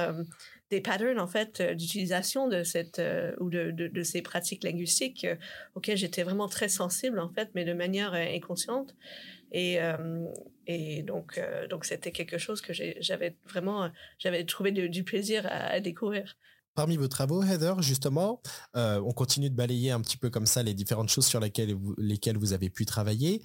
des 0.72 0.82
patterns 0.82 1.20
en 1.20 1.28
fait 1.28 1.60
euh, 1.60 1.76
d'utilisation 1.76 2.48
de 2.48 2.64
cette 2.64 3.00
euh, 3.00 3.34
ou 3.40 3.50
de, 3.50 3.72
de, 3.72 4.04
ces 4.04 4.22
pratiques 4.22 4.64
linguistiques 4.64 5.26
euh, 5.26 5.36
auxquelles 5.76 5.98
j'étais 5.98 6.24
vraiment 6.24 6.48
très 6.48 6.70
sensible 6.70 7.20
en 7.20 7.30
fait 7.30 7.50
mais 7.54 7.66
de 7.66 7.74
manière 7.74 8.14
inconsciente 8.14 8.96
et 9.52 9.80
et 10.66 11.04
donc 11.04 11.38
donc 11.70 11.84
c'était 11.84 12.14
quelque 12.14 12.38
chose 12.38 12.62
que 12.62 12.72
j'avais 12.74 13.36
vraiment 13.46 13.92
j'avais 14.18 14.46
trouvé 14.46 14.72
du 14.72 15.04
plaisir 15.04 15.46
à, 15.50 15.82
découvrir 15.82 16.38
Parmi 16.76 16.98
vos 16.98 17.08
travaux, 17.08 17.44
Heather, 17.44 17.82
justement, 17.82 18.42
on 18.74 19.12
continue 19.14 19.50
de 19.50 19.56
balayer 19.56 19.92
un 19.92 20.02
petit 20.02 20.18
peu 20.18 20.30
comme 20.30 20.46
ça 20.46 20.64
les 20.64 20.74
différentes 20.74 21.10
choses 21.10 21.26
sur 21.26 21.40
lesquelles 21.40 22.38
vous 22.38 22.54
avez 22.54 22.70
pu 22.70 22.86
travailler. 22.86 23.42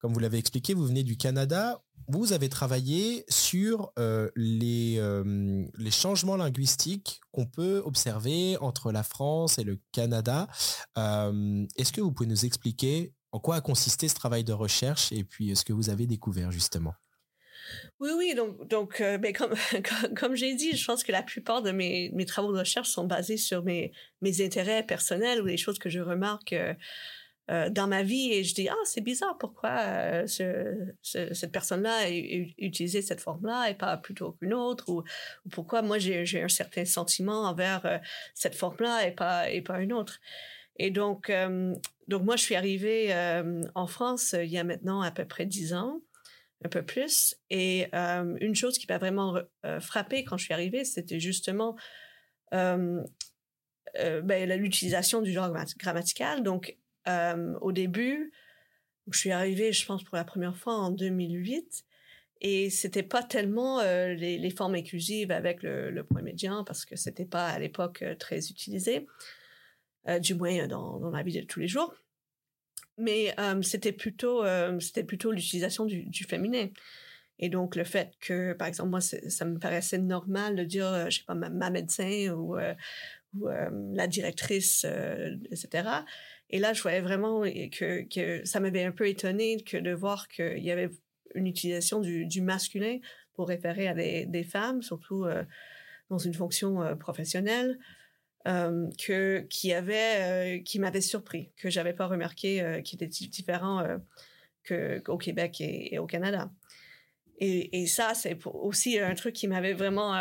Comme 0.00 0.14
vous 0.14 0.18
l'avez 0.18 0.38
expliqué, 0.38 0.72
vous 0.72 0.86
venez 0.86 1.02
du 1.02 1.18
Canada. 1.18 1.82
Vous 2.08 2.32
avez 2.32 2.48
travaillé 2.48 3.24
sur 3.28 3.92
euh, 3.98 4.30
les, 4.34 4.96
euh, 4.98 5.66
les 5.76 5.90
changements 5.90 6.36
linguistiques 6.36 7.20
qu'on 7.32 7.44
peut 7.44 7.82
observer 7.84 8.56
entre 8.62 8.92
la 8.92 9.02
France 9.02 9.58
et 9.58 9.64
le 9.64 9.78
Canada. 9.92 10.48
Euh, 10.96 11.66
est-ce 11.76 11.92
que 11.92 12.00
vous 12.00 12.12
pouvez 12.12 12.28
nous 12.28 12.46
expliquer 12.46 13.12
en 13.32 13.40
quoi 13.40 13.56
a 13.56 13.60
consisté 13.60 14.08
ce 14.08 14.14
travail 14.14 14.42
de 14.42 14.54
recherche 14.54 15.12
et 15.12 15.22
puis 15.22 15.54
ce 15.54 15.64
que 15.64 15.74
vous 15.74 15.90
avez 15.90 16.06
découvert 16.06 16.50
justement? 16.50 16.94
Oui, 18.00 18.10
oui, 18.16 18.34
donc, 18.34 18.66
donc 18.68 19.00
ben, 19.00 19.32
comme, 19.32 19.54
comme, 20.16 20.34
j'ai 20.34 20.54
dit, 20.54 20.76
je 20.76 20.84
pense 20.84 21.04
que 21.04 21.12
la 21.12 21.22
plupart 21.22 21.62
de 21.62 21.70
mes, 21.70 22.10
mes 22.14 22.26
travaux 22.26 22.52
de 22.52 22.58
recherche 22.58 22.88
sont 22.88 23.04
basés 23.04 23.36
sur 23.36 23.62
mes, 23.62 23.92
mes 24.22 24.44
intérêts 24.44 24.82
personnels 24.82 25.40
ou 25.42 25.46
les 25.46 25.56
choses 25.56 25.78
que 25.78 25.90
je 25.90 26.00
remarque 26.00 26.54
euh, 27.50 27.68
dans 27.68 27.88
ma 27.88 28.04
vie 28.04 28.32
et 28.32 28.44
je 28.44 28.54
dis 28.54 28.68
ah 28.68 28.76
c'est 28.84 29.00
bizarre 29.00 29.36
pourquoi 29.36 29.70
euh, 29.80 30.26
ce, 30.28 30.94
cette 31.02 31.50
personne-là 31.50 32.04
a, 32.04 32.08
utilisé 32.58 33.02
cette 33.02 33.20
forme-là 33.20 33.70
et 33.70 33.74
pas 33.74 33.96
plutôt 33.96 34.32
qu'une 34.32 34.54
autre 34.54 34.88
ou, 34.88 35.02
pourquoi 35.50 35.82
moi 35.82 35.98
j'ai 35.98 36.42
un 36.42 36.48
certain 36.48 36.84
sentiment 36.84 37.48
envers 37.48 37.84
euh, 37.86 37.98
cette 38.34 38.54
forme-là 38.54 39.04
et 39.08 39.10
pas 39.10 39.50
et 39.50 39.62
pas 39.62 39.80
une 39.80 39.92
autre. 39.92 40.20
Et 40.76 40.90
donc 40.90 41.32
donc 42.06 42.22
moi 42.22 42.36
je 42.36 42.42
suis 42.42 42.54
arrivée 42.54 43.12
en 43.74 43.86
France 43.86 44.34
il 44.38 44.48
y 44.48 44.56
a 44.56 44.64
maintenant 44.64 45.02
à 45.02 45.10
peu 45.10 45.24
près 45.24 45.44
dix 45.44 45.74
ans 45.74 46.00
un 46.64 46.68
peu 46.68 46.82
plus 46.84 47.36
et 47.48 47.88
une 47.92 48.54
chose 48.54 48.78
qui 48.78 48.86
m'a 48.88 48.98
vraiment 48.98 49.38
frappée 49.80 50.24
quand 50.24 50.36
je 50.36 50.44
suis 50.44 50.54
arrivée 50.54 50.84
c'était 50.84 51.20
justement 51.20 51.76
ben, 52.52 53.06
l'utilisation 53.94 55.22
du 55.22 55.32
genre 55.32 55.52
grammatical. 55.78 56.42
Donc, 56.42 56.76
euh, 57.08 57.54
au 57.60 57.72
début, 57.72 58.32
je 59.10 59.18
suis 59.18 59.32
arrivée, 59.32 59.72
je 59.72 59.84
pense, 59.86 60.04
pour 60.04 60.16
la 60.16 60.24
première 60.24 60.56
fois 60.56 60.74
en 60.74 60.90
2008. 60.90 61.84
Et 62.42 62.70
c'était 62.70 63.02
pas 63.02 63.22
tellement 63.22 63.80
euh, 63.80 64.14
les, 64.14 64.50
formes 64.50 64.74
inclusives 64.74 65.30
avec 65.30 65.62
le, 65.62 66.02
point 66.04 66.22
médian 66.22 66.64
parce 66.64 66.86
que 66.86 66.96
c'était 66.96 67.26
pas 67.26 67.48
à 67.48 67.58
l'époque 67.58 68.02
euh, 68.02 68.14
très 68.14 68.48
utilisé, 68.48 69.06
euh, 70.08 70.18
du 70.18 70.34
moins 70.34 70.66
dans, 70.66 70.98
dans, 70.98 71.10
la 71.10 71.22
vie 71.22 71.38
de 71.38 71.44
tous 71.44 71.60
les 71.60 71.68
jours. 71.68 71.94
Mais 73.00 73.34
euh, 73.38 73.62
c'était 73.62 73.92
plutôt 73.92 74.44
c'était 74.80 75.04
plutôt 75.04 75.32
l'utilisation 75.32 75.84
du, 75.84 76.24
féminin. 76.24 76.68
Et 77.38 77.48
donc 77.48 77.76
le 77.76 77.84
fait 77.84 78.12
que, 78.20 78.52
par 78.52 78.68
exemple, 78.68 78.90
moi, 78.90 79.00
ça 79.00 79.44
me 79.44 79.58
paraissait 79.58 79.98
normal 79.98 80.56
de 80.56 80.64
dire, 80.64 81.10
je 81.10 81.18
sais 81.18 81.24
pas, 81.26 81.34
ma, 81.34 81.70
médecin 81.70 82.28
ou, 82.34 82.56
ou 83.38 83.48
la 83.94 84.06
directrice, 84.06 84.84
etc. 85.50 85.88
Et 86.50 86.58
là, 86.58 86.72
je 86.72 86.82
voyais 86.82 87.00
vraiment 87.00 87.42
que, 87.42 88.02
que 88.08 88.44
ça 88.44 88.60
m'avait 88.60 88.84
un 88.84 88.92
peu 88.92 89.08
étonné 89.08 89.62
que 89.62 89.76
de 89.76 89.92
voir 89.92 90.28
qu'il 90.28 90.62
y 90.62 90.70
avait 90.70 90.90
une 91.34 91.46
utilisation 91.46 92.00
du, 92.00 92.40
masculin 92.40 92.98
pour 93.34 93.48
référer 93.48 93.88
à 93.88 93.94
des, 93.94 94.44
femmes, 94.44 94.82
surtout 94.82 95.24
euh, 95.24 95.44
dans 96.08 96.18
une 96.18 96.34
fonction 96.34 96.82
euh, 96.82 96.94
professionnelle, 96.94 97.78
euh, 98.48 98.88
que 98.98 99.40
qui 99.50 99.72
avait, 99.74 100.58
euh, 100.58 100.62
qui 100.62 100.78
m'avait 100.78 101.02
surpris, 101.02 101.52
que 101.58 101.68
j'avais 101.68 101.92
pas 101.92 102.06
remarqué, 102.06 102.62
euh, 102.62 102.80
qui 102.80 102.96
était 102.96 103.06
différent 103.06 103.84
qu'au 104.66 105.18
Québec 105.18 105.60
et, 105.60 105.94
et, 105.94 105.98
au 105.98 106.06
Canada. 106.06 106.50
Et, 107.38 107.82
et 107.82 107.86
ça, 107.86 108.14
c'est 108.14 108.38
aussi 108.46 108.98
un 108.98 109.14
truc 109.14 109.34
qui 109.34 109.46
m'avait 109.46 109.74
vraiment 109.74 110.18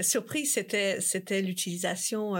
surpris, 0.00 0.46
c'était 0.46 1.00
c'était 1.00 1.42
l'utilisation 1.42 2.34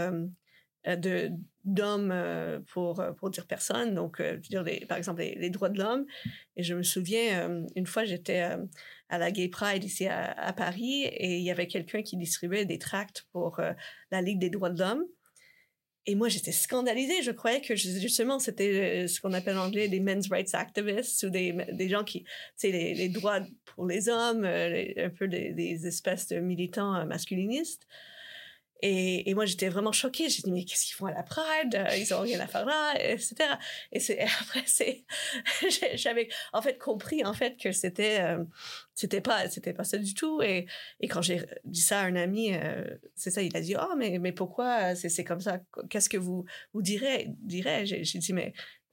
de 0.85 1.31
d'hommes 1.65 2.11
euh, 2.13 2.61
pour, 2.73 3.01
euh, 3.01 3.13
pour 3.13 3.31
dire 3.31 3.47
personne, 3.47 3.95
donc 3.95 4.21
euh, 4.21 4.37
dire 4.37 4.65
par 4.89 4.99
exemple 4.99 5.23
les, 5.23 5.51
droits 5.51 5.69
de 5.69 5.79
l'homme. 5.79 6.07
Et 6.57 6.63
je 6.63 6.75
me 6.75 6.83
souviens, 6.83 7.65
une 7.77 7.87
fois 7.87 8.05
j'étais 8.05 8.47
à 9.09 9.19
la 9.19 9.31
Gay 9.31 9.49
Pride 9.49 9.85
ici 9.85 10.07
à, 10.07 10.53
Paris 10.53 11.05
et 11.05 11.37
il 11.37 11.43
y 11.43 11.51
avait 11.51 11.67
quelqu'un 11.67 12.03
qui 12.03 12.17
distribuait 12.17 12.65
des 12.65 12.79
tracts 12.79 13.27
pour 13.33 13.61
la 14.11 14.23
Ligue 14.23 14.39
des 14.39 14.51
droits 14.51 14.71
de 14.71 14.79
l'homme. 14.79 15.05
Et 16.07 16.15
moi, 16.15 16.29
j'étais 16.29 16.51
scandalisée. 16.51 17.23
Je 17.23 17.31
croyais 17.31 17.61
que 17.61 17.77
justement, 17.77 18.39
c'était 18.39 19.07
ce 19.07 19.21
qu'on 19.21 19.33
appelle 19.33 19.59
en 19.59 19.67
anglais 19.67 19.87
des 19.89 20.01
men's 20.01 20.29
rights 20.31 20.55
activists 20.55 21.25
ou 21.25 21.31
des, 21.31 21.55
des 21.73 21.89
gens 21.89 22.05
qui, 22.05 22.23
tu 22.25 22.31
sais, 22.57 22.71
les, 22.73 22.95
les, 22.95 23.09
droits 23.11 23.41
pour 23.67 23.87
les 23.87 24.09
hommes, 24.09 24.45
un 24.45 25.11
peu 25.11 25.29
des, 25.29 25.87
espèces 25.87 26.29
de 26.29 26.41
militants 26.41 27.05
masculinistes. 27.07 27.87
Et, 28.83 29.35
moi, 29.35 29.45
j'étais 29.45 29.69
vraiment 29.69 29.93
choquée. 29.93 30.29
J'ai 30.29 30.43
dit, 30.43 30.51
mais 30.51 30.65
qu'est-ce 30.65 30.87
qu'ils 30.87 30.95
font 30.95 31.07
à 31.07 31.13
la 31.13 31.23
Pride? 31.23 31.75
Euh, 31.75 31.97
ils 31.97 32.13
ont 32.15 32.21
rien 32.21 32.41
à 32.41 32.47
faire 32.47 32.65
là, 32.65 32.95
etc. 32.99 33.35
Et 33.93 34.01
après, 34.41 34.63
c'est, 34.67 35.05
j'avais, 35.95 36.29
en 36.53 36.63
fait, 36.63 36.79
compris, 36.79 37.25
en 37.25 37.35
fait, 37.35 37.57
que 37.57 37.73
c'était, 37.73 38.21
euh, 38.21 38.45
c'était 38.95 39.21
pas, 39.21 39.49
c'était 39.49 39.73
pas 39.73 39.85
ça 39.85 39.99
du 39.99 40.15
tout. 40.15 40.41
Et, 40.43 40.67
quand 41.09 41.23
j'ai 41.23 41.43
dit 41.65 41.83
ça 41.83 42.01
à 42.01 42.05
un 42.05 42.17
ami, 42.17 42.55
euh, 42.55 42.85
c'est 43.15 43.31
ça, 43.31 43.43
il 43.43 43.57
a 43.57 43.61
dit, 43.61 43.75
oh, 43.79 43.95
mais, 43.97 44.19
mais 44.19 44.33
pourquoi 44.33 44.95
c'est, 44.95 45.09
c'est 45.09 45.25
comme 45.25 45.41
ça? 45.41 45.61
Qu'est-ce 45.91 46.09
que 46.09 46.19
vous, 46.19 46.45
vous 46.73 46.83
direz, 46.83 47.29
direz? 47.43 47.85
J'ai, 47.87 48.19
dit, 48.19 48.33
mais 48.33 48.53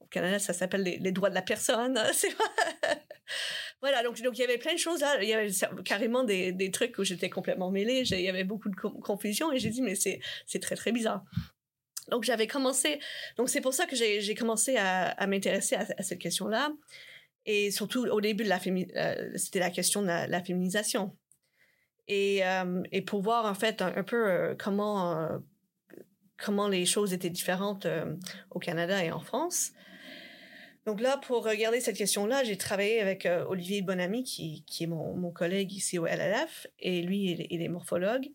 Canada, 0.09 0.39
ça 0.39 0.53
s'appelle 0.53 0.83
les, 0.83 1.11
droits 1.11 1.29
de 1.29 1.35
la 1.35 1.41
personne. 1.41 1.99
voilà, 3.81 4.03
donc, 4.03 4.21
donc 4.21 4.37
il 4.37 4.41
y 4.41 4.43
avait 4.43 4.57
plein 4.57 4.73
de 4.73 4.79
choses 4.79 5.01
là. 5.01 5.21
Il 5.21 5.29
y 5.29 5.33
avait 5.33 5.51
carrément 5.83 6.23
des, 6.23 6.51
des 6.51 6.71
trucs 6.71 6.97
où 6.97 7.03
j'étais 7.03 7.29
complètement 7.29 7.71
mêlée. 7.71 8.03
Il 8.09 8.21
y 8.21 8.29
avait 8.29 8.43
beaucoup 8.43 8.69
de 8.69 8.75
confusion 8.75 9.51
et 9.51 9.59
j'ai 9.59 9.69
dit, 9.69 9.81
mais 9.81 9.95
c'est, 9.95 10.19
très, 10.59 10.75
très 10.75 10.91
bizarre. 10.91 11.23
Donc 12.09 12.23
j'avais 12.23 12.47
commencé, 12.47 12.99
donc 13.35 13.49
c'est 13.49 13.59
pour 13.59 13.73
ça 13.73 13.85
que 13.85 13.95
j'ai, 13.95 14.35
commencé 14.35 14.77
à, 14.77 15.27
m'intéresser 15.27 15.75
à, 15.75 16.03
cette 16.03 16.19
question-là. 16.19 16.71
Et 17.45 17.71
surtout 17.71 18.05
au 18.05 18.21
début 18.21 18.43
de 18.43 18.49
la 18.49 18.59
euh, 18.65 19.31
c'était 19.35 19.59
la 19.59 19.69
question 19.69 20.01
de 20.01 20.07
la, 20.07 20.43
féminisation. 20.43 21.15
Et, 22.07 22.45
euh, 22.45 22.83
et 22.91 23.01
pour 23.01 23.21
voir 23.21 23.45
en 23.45 23.53
fait 23.53 23.81
un, 23.81 24.03
peu 24.03 24.29
euh, 24.29 24.55
comment, 24.57 25.19
euh, 25.19 25.37
comment 26.37 26.67
les 26.67 26.85
choses 26.85 27.13
étaient 27.13 27.29
différentes 27.29 27.87
au 28.51 28.59
Canada 28.59 29.03
et 29.03 29.11
en 29.11 29.19
France. 29.19 29.71
Donc 30.87 31.01
là, 31.01 31.17
pour 31.17 31.43
regarder 31.43 31.81
cette 31.81 31.97
question-là, 31.97 32.45
j'ai 32.45 32.55
travaillé 32.55 33.01
avec 33.01 33.25
euh, 33.25 33.43
Olivier 33.49 33.81
Bonamy, 33.81 34.23
qui, 34.23 34.63
qui 34.65 34.85
est 34.85 34.87
mon, 34.87 35.17
mon, 35.17 35.31
collègue 35.31 35.73
ici 35.73 35.99
au 35.99 36.05
LLF, 36.05 36.65
et 36.79 37.01
lui, 37.01 37.45
il, 37.49 37.61
est 37.61 37.67
morphologue. 37.67 38.29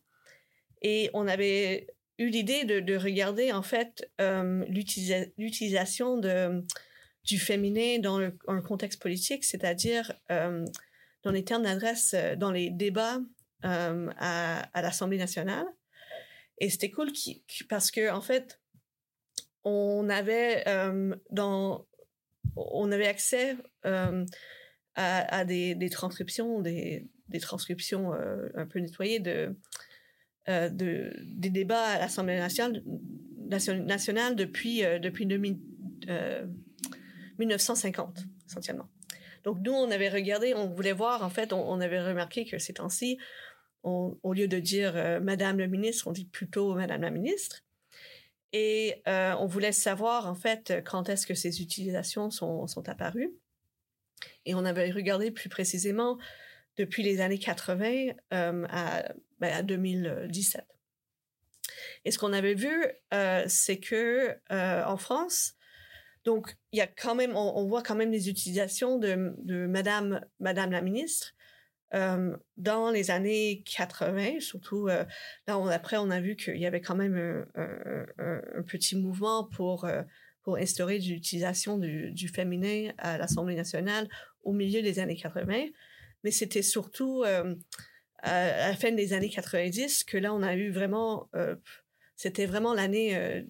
Et 0.82 1.08
on 1.14 1.26
avait 1.28 1.86
eu 2.18 2.28
l'idée 2.28 2.64
de, 2.64 2.80
de, 2.80 2.94
regarder, 2.94 3.52
en 3.52 3.62
fait, 3.62 4.06
euh, 4.20 4.66
l'utilisation 4.68 6.20
du 7.24 7.38
féminin 7.38 8.00
dans 8.00 8.18
le, 8.18 8.36
un 8.46 8.60
contexte 8.60 9.00
politique, 9.00 9.44
c'est-à-dire 9.44 10.12
euh, 10.30 10.66
dans 11.22 11.30
les 11.30 11.44
termes 11.44 11.62
d'adresse, 11.62 12.14
dans 12.36 12.50
les 12.50 12.68
débats 12.68 13.20
à, 13.62 14.58
à 14.74 14.82
l'Assemblée 14.82 15.16
nationale. 15.16 15.64
Et 16.58 16.68
c'était 16.68 16.90
cool 16.90 17.12
parce 17.70 17.90
que, 17.90 18.10
en 18.10 18.20
fait, 18.20 18.60
on 19.64 20.10
avait 20.10 20.64
dans 21.30 21.86
on 22.56 22.90
avait 22.92 23.06
accès 23.06 23.56
euh, 23.86 24.24
à, 24.94 25.44
des, 25.44 25.88
transcriptions, 25.90 26.60
des, 26.60 27.08
transcriptions 27.40 28.12
euh, 28.12 28.48
un 28.54 28.66
peu 28.66 28.78
nettoyées 28.78 29.20
euh, 30.48 30.68
de, 30.68 31.12
des 31.22 31.50
débats 31.50 31.84
à 31.84 31.98
l'Assemblée 32.00 32.36
nationale, 32.36 32.82
depuis, 34.34 34.84
euh, 34.84 34.98
depuis 34.98 35.24
2000, 35.24 35.60
1950, 37.38 38.18
euh, 38.18 38.22
essentiellement. 38.48 38.88
Donc, 39.44 39.58
nous, 39.64 39.70
on 39.70 39.88
avait 39.92 40.08
regardé, 40.08 40.52
on 40.54 40.68
voulait 40.68 40.92
voir, 40.92 41.22
en 41.22 41.30
fait, 41.30 41.52
on, 41.52 41.80
avait 41.80 42.02
remarqué 42.02 42.44
que 42.44 42.58
ces 42.58 42.72
temps-ci, 42.72 43.18
au 43.84 44.32
lieu 44.32 44.46
de 44.48 44.58
dire 44.60 44.94
Madame 45.20 45.58
le 45.58 45.66
ministre, 45.66 46.06
on 46.06 46.12
dit 46.12 46.24
plutôt 46.24 46.74
Madame 46.74 47.02
la 47.02 47.10
ministre. 47.10 47.64
Et 48.52 49.02
euh, 49.08 49.34
on 49.38 49.46
voulait 49.46 49.72
savoir, 49.72 50.26
en 50.26 50.34
fait, 50.34 50.82
quand 50.84 51.08
est-ce 51.08 51.26
que 51.26 51.34
ces 51.34 51.62
utilisations 51.62 52.30
sont, 52.30 52.66
apparues. 52.86 53.32
Et 54.44 54.54
on 54.54 54.64
avait 54.64 54.90
regardé 54.90 55.30
plus 55.30 55.48
précisément 55.48 56.18
depuis 56.76 57.02
les 57.02 57.20
années 57.20 57.38
80 57.38 58.12
euh, 58.32 58.66
à, 58.68 59.04
ben, 59.38 59.52
à 59.52 59.62
2017. 59.62 60.64
Et 62.04 62.10
ce 62.10 62.18
qu'on 62.18 62.32
avait 62.32 62.54
vu, 62.54 62.84
euh, 63.14 63.44
c'est 63.46 63.78
que 63.78 64.36
en 64.50 64.96
France, 64.96 65.54
donc 66.24 66.56
il 66.72 66.78
y 66.78 66.82
a 66.82 66.86
quand 66.86 67.14
même, 67.14 67.36
on, 67.36 67.66
voit 67.66 67.82
quand 67.82 67.94
même 67.94 68.10
des 68.10 68.28
utilisations 68.28 68.98
de, 68.98 69.34
de 69.38 69.66
Madame, 69.66 70.24
Madame 70.40 70.70
la 70.70 70.82
ministre, 70.82 71.32
euh, 71.94 72.34
dans 72.56 72.90
les 72.90 73.10
années 73.10 73.62
80, 73.66 74.40
surtout 74.40 74.88
euh, 74.88 75.04
là 75.46 75.62
après 75.70 75.98
on 75.98 76.10
a 76.10 76.20
vu 76.20 76.36
qu'il 76.36 76.56
y 76.56 76.64
avait 76.64 76.80
quand 76.80 76.94
même 76.94 77.44
un, 77.54 78.62
petit 78.66 78.96
mouvement 78.96 79.44
pour 79.44 79.84
euh, 79.84 80.02
pour 80.42 80.56
instaurer 80.56 80.98
l'utilisation 80.98 81.78
du, 81.78 82.28
féminin 82.28 82.92
à 82.98 83.18
l'Assemblée 83.18 83.54
nationale 83.54 84.08
au 84.42 84.52
milieu 84.52 84.82
des 84.82 84.98
années 84.98 85.16
80, 85.16 85.66
mais 86.24 86.30
c'était 86.30 86.62
surtout 86.62 87.22
euh, 87.24 87.54
à 88.22 88.68
la 88.70 88.74
fin 88.74 88.90
des 88.90 89.12
années 89.12 89.28
90 89.28 90.04
que 90.04 90.16
là 90.16 90.32
on 90.32 90.42
a 90.42 90.56
eu 90.56 90.70
vraiment 90.70 91.28
euh, 91.34 91.56
c'était 92.16 92.46
vraiment 92.46 92.72
l'année 92.72 93.44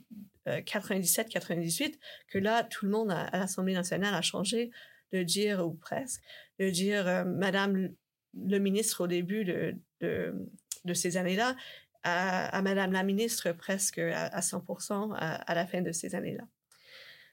97-98 0.47 1.95
que 2.29 2.39
là 2.39 2.65
tout 2.65 2.87
le 2.87 2.91
monde 2.91 3.13
à 3.13 3.39
l'Assemblée 3.39 3.75
nationale 3.75 4.15
a 4.15 4.23
changé 4.23 4.71
de 5.13 5.23
dire 5.23 5.65
ou 5.65 5.75
presque 5.75 6.23
de 6.59 6.71
dire 6.71 7.25
Madame 7.27 7.95
le 8.35 8.59
ministre 8.59 9.05
au 9.05 9.07
début 9.07 9.45
de, 9.45 9.77
de, 10.01 10.95
ces 10.95 11.17
années-là 11.17 11.57
à, 12.03 12.61
Madame 12.63 12.93
la 12.93 13.03
ministre 13.03 13.53
presque 13.53 13.99
à, 13.99 14.27
à 14.27 14.41
100% 14.41 15.15
à, 15.15 15.35
à, 15.35 15.55
la 15.55 15.67
fin 15.67 15.83
de 15.83 15.93
ces 15.93 16.15
années-là. 16.15 16.45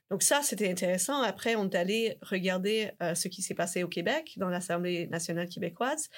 Donc 0.10 0.24
ça, 0.24 0.42
c'était 0.42 0.70
intéressant. 0.70 1.22
Après, 1.22 1.56
on 1.56 1.70
est 1.70 1.76
allé 1.76 2.18
regarder 2.22 2.92
euh, 3.02 3.14
ce 3.14 3.28
qui 3.28 3.42
s'est 3.42 3.54
passé 3.54 3.84
au 3.84 3.88
Québec, 3.88 4.34
dans 4.38 4.50
l'Assemblée 4.50 5.08
nationale 5.08 5.48
québécoise. 5.48 6.10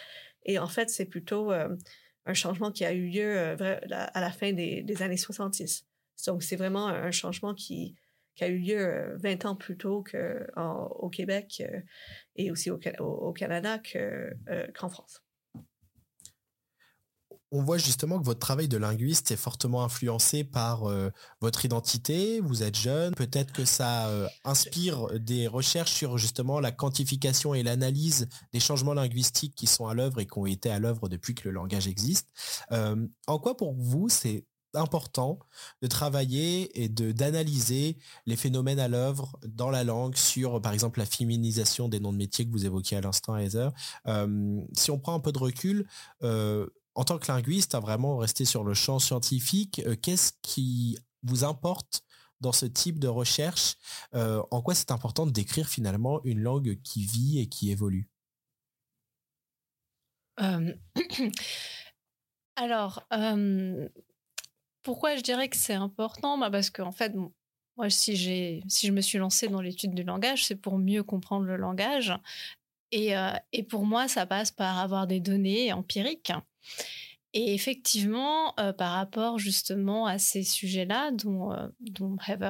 Et 0.46 0.60
en 0.60 0.68
fait, 0.68 0.90
c'est 0.90 1.06
plutôt 1.06 1.52
euh, 1.52 1.76
un 2.26 2.34
changement 2.34 2.72
qui 2.72 2.86
a 2.86 2.94
eu 2.94 3.08
lieu 3.08 3.38
euh, 3.38 3.80
à 3.92 4.22
la 4.22 4.32
fin 4.32 4.54
des, 4.54 4.82
des 4.82 5.02
années 5.02 5.18
70. 5.18 5.86
Donc, 6.28 6.44
c'est 6.44 6.56
vraiment 6.56 6.88
un 6.88 7.12
changement 7.12 7.54
qui, 7.54 7.96
qui 8.36 8.44
a 8.44 8.48
eu 8.48 8.60
lieu 8.60 9.18
20 9.18 9.46
ans 9.46 9.56
plus 9.56 9.78
tôt 9.78 10.04
qu'au 10.04 11.10
Québec 11.10 11.62
euh, 11.66 11.80
et 12.36 12.52
aussi 12.52 12.72
au, 12.72 12.80
au, 13.00 13.04
au 13.04 13.34
Canada 13.34 13.80
euh, 13.96 14.32
qu'en 14.74 14.88
qu 14.88 14.94
France. 14.94 15.22
On 17.54 17.64
voit 17.64 17.78
justement 17.78 18.18
que 18.18 18.24
votre 18.24 18.40
travail 18.40 18.70
de 18.70 18.78
linguiste 18.78 19.30
est 19.32 19.36
fortement 19.36 19.84
influencé 19.84 20.46
par 20.46 20.86
euh, 20.86 21.10
votre 21.42 21.66
identité. 21.66 22.40
Vous 22.40 22.64
êtes 22.64 22.78
jeune, 22.78 23.14
peut-être 23.14 23.52
que 23.52 23.66
ça 23.66 24.08
euh, 24.08 24.30
inspire 24.46 25.20
des 25.20 25.48
recherches 25.48 25.92
sur 25.92 26.18
justement 26.18 26.62
la 26.62 26.72
quantification 26.72 27.54
et 27.54 27.62
l'analyse 27.62 28.30
des 28.54 28.62
changements 28.62 28.94
linguistiques 28.94 29.54
qui 29.54 29.68
sont 29.68 29.88
à 29.88 29.94
l'œuvre 29.94 30.22
et 30.22 30.26
qui 30.26 30.38
ont 30.38 30.46
été 30.46 30.70
à 30.70 30.80
l'œuvre 30.80 31.10
depuis 31.10 31.36
que 31.36 31.50
le 31.50 31.54
langage 31.54 31.90
existe. 31.90 32.30
Euh, 32.72 33.06
en 33.28 33.38
quoi 33.38 33.58
pour 33.58 33.74
vous 33.74 34.08
c'est 34.08 34.46
important 34.74 35.40
de 35.82 35.88
travailler 35.88 36.82
et 36.82 36.90
de 36.90 37.12
d'analyser 37.12 37.98
les 38.26 38.36
phénomènes 38.36 38.80
à 38.80 38.88
l'œuvre 38.88 39.38
dans 39.46 39.70
la 39.70 39.84
langue 39.84 40.16
sur 40.16 40.62
par 40.62 40.74
exemple 40.74 41.00
la 41.00 41.06
féminisation 41.06 41.90
des 41.90 42.00
noms 42.00 42.14
de 42.14 42.18
métiers 42.18 42.46
que 42.46 42.52
vous 42.52 42.66
évoquiez 42.66 42.98
à 42.98 43.02
l'instant 43.02 43.38
Heather. 43.38 43.72
Euh, 44.08 44.62
si 44.74 44.92
on 44.92 45.00
prend 45.00 45.14
un 45.14 45.20
peu 45.20 45.32
de 45.32 45.40
recul 45.40 45.88
euh, 46.24 46.68
en 46.96 47.04
tant 47.04 47.18
que 47.18 47.32
linguiste 47.32 47.76
à 47.76 47.80
vraiment 47.80 48.18
rester 48.18 48.46
sur 48.46 48.64
le 48.64 48.74
champ 48.74 49.00
scientifique 49.00 49.82
euh, 49.86 49.96
qu'est-ce 49.96 50.34
qui 50.42 50.98
vous 51.24 51.44
importe 51.44 52.04
dans 52.40 52.52
ce 52.52 52.66
type 52.66 52.98
de 52.98 53.08
recherche? 53.08 53.78
En 54.14 54.64
quoi 54.64 54.74
c'est 54.74 54.90
important 54.90 55.28
de 55.28 55.32
décrire 55.32 55.70
finalement 55.70 56.22
une 56.24 56.40
langue 56.40 56.82
qui 56.82 57.06
vit 57.06 57.38
et 57.38 57.48
qui 57.48 57.70
évolue? 57.70 58.10
Alors 62.56 63.06
pourquoi 64.84 65.16
je 65.16 65.22
dirais 65.22 65.50
que 65.50 65.58
c'est 65.58 65.74
important? 65.74 66.38
Bah 66.38 66.50
Parce 66.50 66.70
qu'en 66.70 66.92
fait, 66.92 67.14
moi, 67.78 67.90
si, 67.90 68.64
si 68.68 68.88
je 68.88 68.92
me 68.92 69.02
suis 69.02 69.18
lancée 69.18 69.48
dans 69.48 69.62
l'étude 69.62 69.94
du 69.94 70.04
langage, 70.04 70.46
c'est 70.46 70.56
pour 70.56 70.78
mieux 70.78 71.04
comprendre 71.04 71.46
le 71.46 71.58
langage. 71.58 72.14
Et, 72.92 73.16
euh, 73.18 73.32
pour 73.70 73.86
moi, 73.86 74.08
ça 74.08 74.26
passe 74.26 74.52
par 74.52 74.80
avoir 74.80 75.08
des 75.08 75.20
données 75.20 75.72
empiriques. 75.74 76.34
Et 77.34 77.54
effectivement, 77.54 78.54
euh, 78.60 78.74
par 78.74 78.92
rapport 78.92 79.40
justement 79.40 80.06
à 80.06 80.18
ces 80.20 80.44
sujets-là 80.44 81.12
dont, 81.12 81.54
euh, 81.54 81.70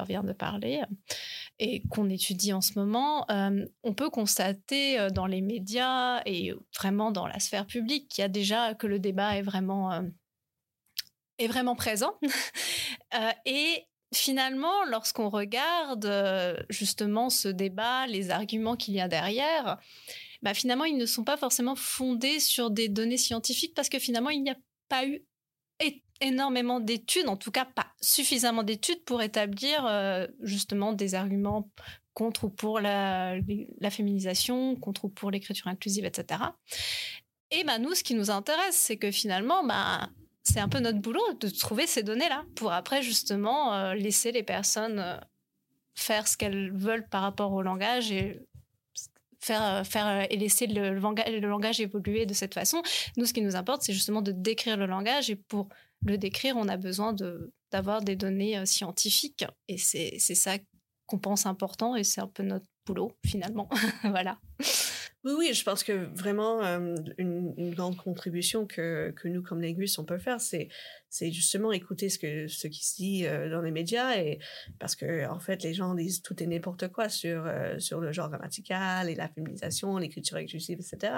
vient 0.07 0.23
de 0.23 0.33
parler 0.33 0.81
et 1.59 1.83
qu'on 1.89 2.09
étudie 2.09 2.51
en 2.51 2.61
ce 2.61 2.79
moment, 2.79 3.27
on 3.83 3.93
peut 3.93 4.09
constater 4.09 5.07
dans 5.13 5.27
les 5.27 5.41
médias 5.41 6.21
et 6.25 6.51
vraiment 6.75 7.11
dans 7.11 7.27
la 7.27 7.39
sphère 7.39 7.67
publique 7.67 8.07
qu'il 8.07 8.23
y 8.23 8.25
a 8.25 8.29
déjà 8.29 8.73
que 8.73 8.88
le 8.88 8.97
débat 8.97 9.38
est 9.38 9.43
vraiment 9.43 10.01
est 11.43 11.48
vraiment 11.48 11.75
présent. 11.75 12.13
et 13.45 13.86
finalement, 14.13 14.83
lorsqu'on 14.86 15.29
regarde 15.29 16.05
euh, 16.05 16.57
justement 16.69 17.29
ce 17.29 17.48
débat, 17.48 18.07
les 18.07 18.29
arguments 18.29 18.75
qu'il 18.75 18.93
y 18.93 19.01
a 19.01 19.07
derrière, 19.07 19.77
bah 20.41 20.53
finalement, 20.53 20.86
ils 20.86 20.98
ne 20.98 21.05
sont 21.05 21.24
pas 21.24 21.38
forcément 21.38 21.75
fondés 21.75 22.39
sur 22.39 22.71
des 22.71 22.89
données 22.89 23.17
scientifiques 23.17 23.74
parce 23.75 23.89
que 23.89 24.00
finalement, 24.00 24.29
il 24.29 24.43
n'y 24.43 24.50
a 24.50 24.57
pas 24.89 25.05
eu 25.05 25.24
énormément 26.24 26.79
d'études, 26.79 27.27
en 27.27 27.36
tout 27.36 27.50
cas 27.50 27.65
pas 27.65 27.88
suffisamment 28.00 28.62
d'études 28.62 29.03
pour 29.05 29.24
établir 29.24 29.86
euh, 29.88 30.27
justement 30.41 30.93
des 30.93 31.15
arguments 31.15 31.69
contre 32.13 32.43
ou 32.43 32.50
pour 32.50 32.79
la, 32.79 33.38
la 33.79 33.89
féminisation, 33.89 34.75
contre 34.75 35.05
ou 35.05 35.10
pour 35.10 35.31
l'écriture 35.31 35.67
inclusive, 35.67 36.05
etc. 36.05 36.41
Et 37.50 37.63
bah, 37.63 37.79
nous, 37.79 37.95
ce 37.95 38.03
qui 38.03 38.13
nous 38.13 38.29
intéresse, 38.29 38.75
c'est 38.75 38.98
que 38.98 39.10
finalement, 39.10 39.63
bah, 39.65 40.10
c'est 40.43 40.60
un 40.60 40.69
peu 40.69 40.79
notre 40.79 41.00
boulot 41.00 41.33
de 41.39 41.50
trouver 41.50 41.88
ces 41.88 42.03
données-là 42.03 42.45
pour 42.55 42.71
après 42.71 43.01
justement 43.01 43.74
euh, 43.74 43.93
laisser 43.93 44.31
les 44.31 44.43
personnes 44.43 45.00
euh, 45.00 45.17
faire 45.95 46.27
ce 46.27 46.38
qu'elles 46.38 46.71
veulent 46.71 47.07
par 47.07 47.21
rapport 47.21 47.53
au 47.53 47.62
langage 47.62 48.12
et 48.12 48.39
faire, 49.39 49.83
euh, 49.83 50.25
et 50.29 50.38
laisser 50.38 50.67
le, 50.67 50.93
langage, 50.95 51.79
évoluer 51.79 52.25
de 52.25 52.33
cette 52.33 52.53
façon. 52.53 52.81
Nous, 53.17 53.25
ce 53.25 53.33
qui 53.33 53.41
nous 53.41 53.55
importe, 53.55 53.83
c'est 53.83 53.93
justement 53.93 54.21
de 54.21 54.31
décrire 54.31 54.77
le 54.77 54.86
langage 54.86 55.29
et 55.29 55.36
pour 55.36 55.69
le 56.05 56.17
décrire, 56.17 56.57
on 56.57 56.67
a 56.67 56.77
besoin 56.77 57.15
d'avoir 57.71 58.01
des 58.01 58.15
données 58.15 58.65
scientifiques 58.65 59.45
et 59.67 59.77
c'est 59.77 60.17
ça 60.19 60.57
qu'on 61.05 61.19
pense 61.19 61.45
important 61.45 61.95
et 61.95 62.03
c'est 62.03 62.21
un 62.21 62.27
peu 62.27 62.41
notre 62.41 62.65
boulot 62.86 63.12
finalement. 63.25 63.69
voilà. 64.03 64.39
Oui, 65.24 65.34
oui, 65.38 65.54
je 65.54 65.63
pense 65.63 65.84
que 65.84 65.92
vraiment 66.16 66.62
une, 67.20 67.74
grande 67.75 67.96
contribution 67.96 68.66
que, 68.66 69.12
que 69.12 69.28
nous, 69.28 69.44
comme 69.44 69.62
linguistes, 69.62 70.00
on 70.00 70.04
peut 70.04 70.18
faire, 70.18 70.42
c'est, 70.42 70.70
justement 71.32 71.72
écouter 71.72 72.10
ce, 72.10 72.18
que, 72.18 72.48
ce 72.48 72.68
qui 72.68 72.84
se 72.84 72.96
dit 72.96 73.24
dans 73.51 73.62
les 73.62 73.70
médias. 73.70 74.18
Et, 74.18 74.40
parce 74.80 74.96
que, 74.96 75.28
en 75.30 75.40
fait, 75.40 75.62
les 75.62 75.75
gens 75.75 75.94
disent 75.94 76.24
tout 76.24 76.42
et 76.42 76.48
n'importe 76.48 76.88
quoi 76.88 77.08
sur, 77.08 77.46
sur 77.78 78.01
le 78.01 78.12
genre 78.12 78.30
grammatical 78.30 79.10
et 79.10 79.16
la 79.16 79.28
féminisation, 79.28 79.96
l'écriture 79.98 80.38
inclusive, 80.38 80.80
etc. 80.80 81.13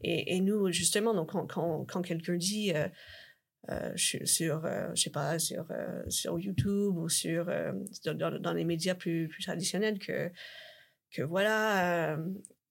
Et, 0.00 0.36
et 0.36 0.40
nous, 0.40 0.72
justement, 0.72 1.12
donc, 1.12 1.32
quand, 1.32 1.46
quand, 1.46 1.84
quand 1.84 2.00
quelqu'un 2.00 2.36
dit 2.36 2.72
sur, 3.96 4.62
je 4.94 5.02
sais 5.02 5.10
pas, 5.10 5.38
sur, 5.38 5.66
sur 6.08 6.38
YouTube 6.38 6.96
ou 6.96 7.10
sur, 7.10 7.52
dans, 8.06 8.40
dans, 8.40 8.52
les 8.54 8.64
médias 8.64 8.94
plus, 8.94 9.28
plus 9.28 9.44
traditionnels 9.44 9.98
que 9.98 10.30
que 11.12 11.22
voilà, 11.22 12.18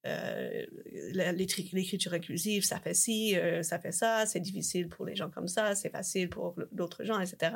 euh, 0.06 0.66
l'écriture 1.72 2.14
inclusive, 2.14 2.64
ça 2.64 2.78
fait 2.78 2.94
ci, 2.94 3.36
euh, 3.36 3.62
ça 3.62 3.78
fait 3.78 3.92
ça, 3.92 4.24
c'est 4.26 4.40
difficile 4.40 4.88
pour 4.88 5.04
les 5.04 5.16
gens 5.16 5.30
comme 5.30 5.48
ça, 5.48 5.74
c'est 5.74 5.90
facile 5.90 6.28
pour 6.28 6.54
d'autres 6.72 7.04
gens, 7.04 7.20
etc. 7.20 7.52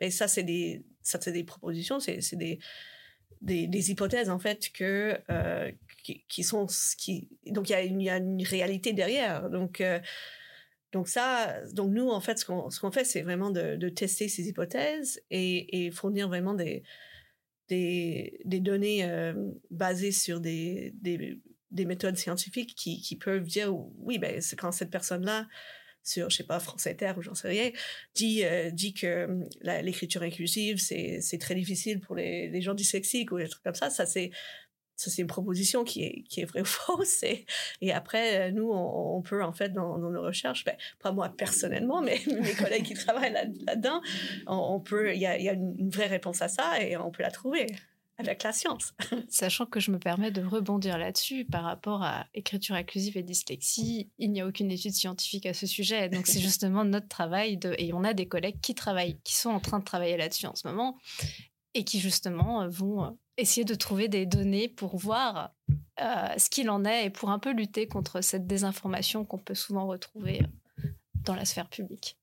Mais 0.00 0.10
ça, 0.10 0.28
c'est 0.28 0.42
des, 0.42 0.84
des 1.26 1.44
propositions, 1.44 2.00
c'est, 2.00 2.18
des, 2.36 2.58
des, 3.42 3.66
des, 3.66 3.90
hypothèses, 3.90 4.30
en 4.30 4.38
fait, 4.38 4.70
que, 4.72 5.18
euh, 5.30 5.70
qui, 6.02 6.24
qui, 6.28 6.42
sont, 6.42 6.66
qui, 6.96 7.28
donc 7.46 7.68
il 7.68 7.72
y 8.02 8.08
a, 8.10 8.16
une, 8.18 8.42
réalité 8.42 8.92
derrière. 8.92 9.50
Donc, 9.50 9.82
donc 10.92 11.08
ça, 11.08 11.60
donc 11.72 11.92
nous, 11.92 12.08
en 12.08 12.20
fait, 12.20 12.38
ce 12.38 12.44
qu'on, 12.44 12.70
ce 12.70 12.80
qu'on 12.80 12.92
fait, 12.92 13.04
c'est 13.04 13.22
vraiment 13.22 13.50
de, 13.50 13.88
tester 13.88 14.28
ces 14.28 14.48
hypothèses 14.48 15.22
et, 15.30 15.90
fournir 15.92 16.28
vraiment 16.28 16.54
des, 16.54 16.82
des, 17.68 18.40
données 18.44 19.06
basées 19.70 20.12
sur 20.12 20.40
des 20.40 20.94
des 21.74 21.84
méthodes 21.84 22.16
scientifiques 22.16 22.74
qui, 22.74 23.00
qui 23.00 23.16
peuvent 23.16 23.42
dire 23.42 23.74
oui, 23.98 24.18
ben, 24.18 24.40
c'est 24.40 24.56
quand 24.56 24.72
cette 24.72 24.90
personne-là, 24.90 25.46
sur, 26.02 26.30
je 26.30 26.36
sais 26.36 26.44
pas, 26.44 26.60
France 26.60 26.86
Inter 26.86 27.12
ou 27.16 27.22
j'en 27.22 27.34
sais 27.34 27.48
rien, 27.48 27.70
dit, 28.14 28.44
euh, 28.44 28.70
dit 28.70 28.94
que 28.94 29.24
hum, 29.24 29.48
l'écriture 29.62 30.22
inclusive, 30.22 30.78
c'est, 30.78 31.38
très 31.40 31.54
difficile 31.54 32.00
pour 32.00 32.14
les, 32.14 32.48
les, 32.48 32.60
gens 32.60 32.74
dyslexiques 32.74 33.32
ou 33.32 33.38
des 33.38 33.48
trucs 33.48 33.62
comme 33.62 33.74
ça. 33.74 33.90
Ça, 33.90 34.06
c'est, 34.06 34.30
ça, 34.96 35.10
c'est 35.10 35.22
une 35.22 35.28
proposition 35.28 35.82
qui 35.82 36.04
est, 36.04 36.22
qui 36.28 36.40
est 36.40 36.44
vraie 36.44 36.60
ou 36.60 36.64
fausse. 36.66 37.22
Et, 37.22 37.46
et 37.80 37.92
après, 37.92 38.52
nous, 38.52 38.70
on, 38.70 39.20
peut, 39.22 39.42
en 39.42 39.52
fait, 39.52 39.70
dans, 39.70 39.98
nos 39.98 40.22
recherches, 40.22 40.64
ben, 40.64 40.76
pas 41.00 41.10
moi 41.10 41.30
personnellement, 41.30 42.02
mais 42.02 42.20
mes 42.26 42.54
collègues 42.54 42.84
qui 42.84 42.94
travaillent 42.94 43.32
là, 43.32 43.44
là-dedans, 43.66 44.00
on, 44.46 44.80
peut, 44.80 45.14
il 45.14 45.20
y 45.20 45.26
a, 45.26 45.38
y 45.40 45.48
a 45.48 45.54
une 45.54 45.90
vraie 45.90 46.06
réponse 46.06 46.42
à 46.42 46.48
ça 46.48 46.80
et 46.80 46.96
on 46.96 47.10
peut 47.10 47.22
la 47.22 47.30
trouver 47.30 47.66
avec 48.18 48.42
la 48.42 48.52
science. 48.52 48.94
Sachant 49.28 49.66
que 49.66 49.80
je 49.80 49.90
me 49.90 49.98
permets 49.98 50.30
de 50.30 50.42
rebondir 50.42 50.98
là-dessus 50.98 51.44
par 51.44 51.64
rapport 51.64 52.02
à 52.02 52.26
écriture 52.34 52.74
inclusive 52.74 53.16
et 53.16 53.22
dyslexie, 53.22 54.10
il 54.18 54.32
n'y 54.32 54.40
a 54.40 54.46
aucune 54.46 54.70
étude 54.70 54.92
scientifique 54.92 55.46
à 55.46 55.54
ce 55.54 55.66
sujet. 55.66 56.08
Donc 56.08 56.26
c'est 56.26 56.40
justement 56.40 56.84
notre 56.84 57.08
travail 57.08 57.56
de, 57.56 57.74
et 57.78 57.92
on 57.92 58.04
a 58.04 58.14
des 58.14 58.26
collègues 58.26 58.60
qui 58.60 58.74
travaillent, 58.74 59.18
qui 59.24 59.34
sont 59.34 59.50
en 59.50 59.60
train 59.60 59.78
de 59.78 59.84
travailler 59.84 60.16
là-dessus 60.16 60.46
en 60.46 60.54
ce 60.54 60.68
moment 60.68 60.98
et 61.74 61.84
qui 61.84 61.98
justement 61.98 62.68
vont 62.68 63.18
essayer 63.36 63.64
de 63.64 63.74
trouver 63.74 64.08
des 64.08 64.26
données 64.26 64.68
pour 64.68 64.96
voir 64.96 65.52
euh, 66.00 66.28
ce 66.38 66.48
qu'il 66.48 66.70
en 66.70 66.84
est 66.84 67.06
et 67.06 67.10
pour 67.10 67.30
un 67.30 67.38
peu 67.38 67.52
lutter 67.52 67.88
contre 67.88 68.20
cette 68.20 68.46
désinformation 68.46 69.24
qu'on 69.24 69.38
peut 69.38 69.54
souvent 69.54 69.86
retrouver 69.86 70.42
dans 71.24 71.34
la 71.34 71.44
sphère 71.44 71.68
publique. 71.68 72.16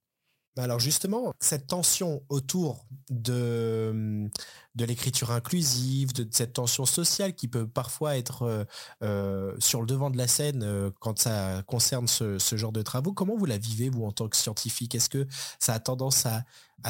Alors 0.58 0.80
justement, 0.80 1.34
cette 1.40 1.68
tension 1.68 2.24
autour 2.28 2.86
de, 3.10 4.30
de 4.76 4.86
l'écriture 4.86 5.32
inclusive, 5.32 6.14
de, 6.14 6.28
cette 6.32 6.54
tension 6.54 6.86
sociale 6.86 7.36
qui 7.36 7.48
peut 7.48 7.68
parfois 7.68 8.18
être 8.18 8.44
euh, 8.44 8.64
euh, 9.04 9.54
sur 9.60 9.82
le 9.82 9.88
devant 9.88 10.10
de 10.10 10.18
la 10.18 10.28
scène 10.28 10.64
euh, 10.64 10.90
quand 11.00 11.20
ça 11.20 11.64
concerne 11.68 12.08
ce, 12.08 12.38
genre 12.56 12.72
de 12.72 12.82
travaux, 12.82 13.14
comment 13.14 13.36
vous 13.36 13.46
la 13.46 13.58
vivez, 13.58 13.90
vous, 13.90 14.06
en 14.06 14.12
tant 14.12 14.30
que 14.30 14.38
scientifique? 14.38 14.96
Est-ce 14.96 15.10
que 15.10 15.28
ça 15.60 15.74
a 15.74 15.80
tendance 15.80 16.26
à, 16.26 16.44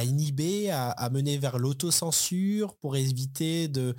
inhiber, 0.04 0.72
à, 0.72 1.10
mener 1.12 1.38
vers 1.38 1.60
l'autocensure 1.60 2.76
pour 2.76 2.96
éviter 2.96 3.68
de, 3.68 3.94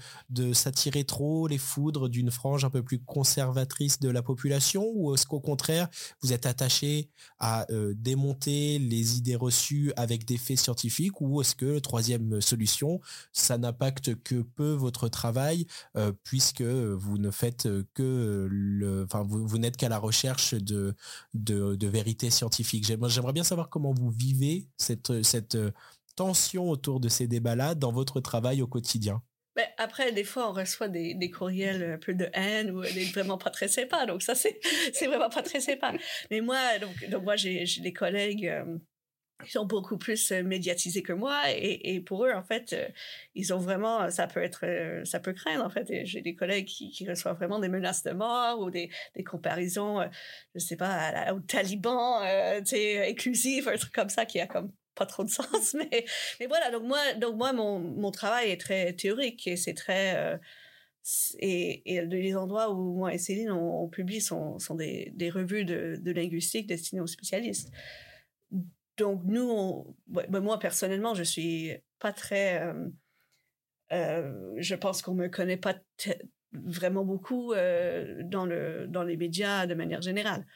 s'attirer 0.55 1.05
trop 1.05 1.47
les 1.47 1.59
foudres 1.59 2.09
d'une 2.09 2.31
frange 2.31 2.65
un 2.65 2.71
peu 2.71 2.83
plus 2.83 2.99
conservatrice 2.99 4.01
de 4.01 4.09
la 4.09 4.23
population? 4.23 4.91
Ou 4.95 5.15
est-ce 5.15 5.27
qu'au 5.27 5.41
contraire, 5.41 5.89
vous 6.23 6.33
êtes 6.33 6.47
attaché 6.47 7.11
à 7.39 7.67
démonter 7.95 8.79
les 8.79 9.19
idées 9.19 9.37
reçues 9.37 9.93
avec 9.97 10.25
des 10.25 10.39
faits 10.39 10.59
scientifiques? 10.59 11.21
Ou 11.21 11.43
est-ce 11.43 11.55
que, 11.55 11.79
troisième 11.79 12.41
solution, 12.41 13.01
ça 13.33 13.59
n'impacte 13.73 14.23
que 14.23 14.43
peu 14.43 14.73
votre 14.73 15.09
travail 15.09 15.67
euh, 15.97 16.13
puisque 16.25 16.63
vous 16.63 17.19
ne 17.19 17.31
faites 17.31 17.69
que 17.95 18.49
le, 18.51 19.05
enfin, 19.05 19.23
vous, 19.23 19.47
vous 19.47 19.59
n'êtes 19.59 19.77
qu'à 19.77 19.89
la 19.89 19.99
recherche 19.99 20.55
de, 20.55 20.95
de, 21.35 21.87
vérité 21.87 22.31
scientifique. 22.31 22.87
J'aimerais 22.87 23.33
bien 23.33 23.45
savoir 23.45 23.69
comment 23.69 23.93
vous 23.93 24.11
vivez 24.11 24.69
cette, 24.77 25.23
cette 25.23 25.57
tension 26.17 26.71
autour 26.71 27.01
de 27.01 27.09
ces 27.09 27.27
débats-là 27.27 27.75
dans 27.75 27.93
votre 27.93 28.21
travail 28.21 28.63
au 28.63 28.67
quotidien 28.67 29.23
mais 29.55 29.65
ben, 29.65 29.85
après, 29.85 30.13
des 30.13 30.25
fois, 30.25 30.49
on 30.49 30.53
reçoit 30.53 30.89
des, 30.89 31.13
des, 31.15 31.31
courriels 31.31 31.83
un 31.83 31.99
peu 31.99 32.15
de 32.15 32.27
haine 32.33 32.71
ou 32.71 32.81
des 32.81 33.05
vraiment 33.05 33.37
pas 33.37 33.51
très 33.51 33.69
sympas. 33.69 34.07
Donc 34.07 34.23
ça, 34.23 34.35
c'est, 34.35 34.59
vraiment 35.07 35.29
pas 35.29 35.43
très 35.43 35.61
sympa. 35.61 35.93
Mais 36.31 36.41
moi, 36.41 36.79
donc, 36.79 37.23
moi, 37.23 37.37
j'ai, 37.37 37.67
des 37.81 37.93
collègues 37.93 38.47
euh, 38.47 38.79
sont 39.51 39.67
beaucoup 39.67 39.99
plus 39.99 40.33
euh, 40.33 40.43
médiatisés 40.43 41.03
que 41.03 41.13
moi. 41.13 41.43
Et, 41.51 42.01
pour 42.01 42.25
eux, 42.25 42.33
en 42.33 42.43
fait, 42.43 42.73
euh, 42.73 42.89
ils 43.35 43.53
ont 43.53 43.59
vraiment, 43.59 44.11
ça 44.11 44.27
peut 44.27 44.43
être, 44.43 44.65
ça 45.05 45.21
peut 45.21 45.33
craindre, 45.33 45.65
en 45.65 45.71
fait. 45.71 46.05
J'ai 46.05 46.21
des 46.21 46.35
collègues 46.35 46.67
qui, 46.67 47.09
reçoivent 47.09 47.37
vraiment 47.37 47.59
des 47.59 47.69
menaces 47.69 48.05
de 48.05 48.13
mort 48.13 48.61
ou 48.61 48.71
des, 48.71 48.91
comparaisons, 49.27 50.01
je 50.55 50.61
sais 50.61 50.77
pas, 50.77 51.33
au 51.35 51.41
taliban, 51.41 52.21
tu 52.61 52.77
sais, 53.35 53.63
un 53.67 53.77
truc 53.77 53.93
comme 53.93 54.09
ça 54.09 54.25
qui 54.25 54.39
a 54.41 54.47
comme 54.47 54.73
pas 54.95 55.07
trop 55.07 55.25
de 55.25 55.31
sens, 55.31 55.75
mais, 55.75 56.05
mais 56.41 56.47
voilà. 56.47 56.71
Donc 56.71 56.85
moi, 56.85 57.15
donc 57.15 57.37
moi 57.37 57.53
mon, 57.53 57.79
mon 57.79 58.11
travail 58.11 58.51
est 58.51 58.61
très 58.61 58.93
théorique 58.93 59.47
et 59.47 59.57
c'est 59.57 59.75
très. 59.75 60.17
Euh, 60.17 60.39
et, 61.41 61.83
les 62.07 62.37
endroits 62.37 62.73
où 62.73 62.95
moi 62.95 63.13
et 63.13 63.19
Céline 63.19 63.51
on, 63.51 63.89
publie 63.89 64.21
sont, 64.21 64.61
sont 64.61 64.77
des, 64.77 65.13
revues 65.35 65.65
de, 65.65 66.13
linguistique 66.13 66.69
destinées 66.69 67.01
aux 67.01 67.09
spécialistes. 67.09 67.73
Donc 69.03 69.23
nous, 69.25 69.97
ben 70.07 70.39
moi 70.39 70.61
personnellement, 70.61 71.13
je 71.13 71.25
suis 71.25 71.73
pas 71.99 72.13
très. 72.13 72.63
Euh, 72.63 72.89
euh, 73.91 74.55
je 74.59 74.77
pense 74.77 75.03
qu'on 75.03 75.15
me 75.15 75.27
connaît 75.27 75.57
pas 75.57 75.75
vraiment 76.53 77.05
beaucoup 77.05 77.53
euh, 77.53 78.23
dans 78.23 78.47
le 78.47 78.87
dans 78.87 79.03
les 79.03 79.17
médias 79.17 79.67
de 79.67 79.75
manière 79.75 80.03
générale. 80.03 80.47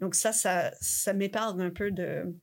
Donc 0.00 0.16
ça, 0.16 0.32
ça, 0.32 0.72
ça 0.80 1.12
m'épargne 1.12 1.62
un 1.62 1.70
peu 1.70 1.92
de 1.92 2.34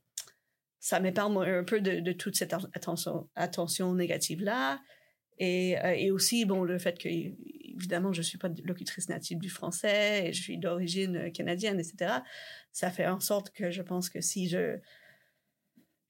ça 0.80 1.00
m'épargne 1.00 1.36
un 1.36 1.64
peu 1.64 1.82
de, 1.82 2.12
toute 2.12 2.34
cette 2.34 2.54
attention, 2.54 3.28
attention 3.36 3.94
négative-là. 3.94 4.80
Et, 5.38 5.76
et 5.96 6.10
aussi, 6.10 6.44
bon, 6.44 6.64
le 6.64 6.78
fait 6.78 6.98
que, 6.98 7.08
évidemment, 7.08 8.12
je 8.12 8.20
ne 8.20 8.24
suis 8.24 8.38
pas 8.38 8.48
locutrice 8.64 9.08
native 9.08 9.38
du 9.38 9.48
français 9.48 10.26
et 10.26 10.32
je 10.32 10.42
suis 10.42 10.58
d'origine 10.58 11.30
canadienne, 11.30 11.78
etc., 11.78 12.14
ça 12.72 12.90
fait 12.90 13.06
en 13.06 13.20
sorte 13.20 13.50
que 13.50 13.70
je 13.70 13.82
pense 13.82 14.10
que 14.10 14.20
si 14.20 14.48
je, 14.48 14.80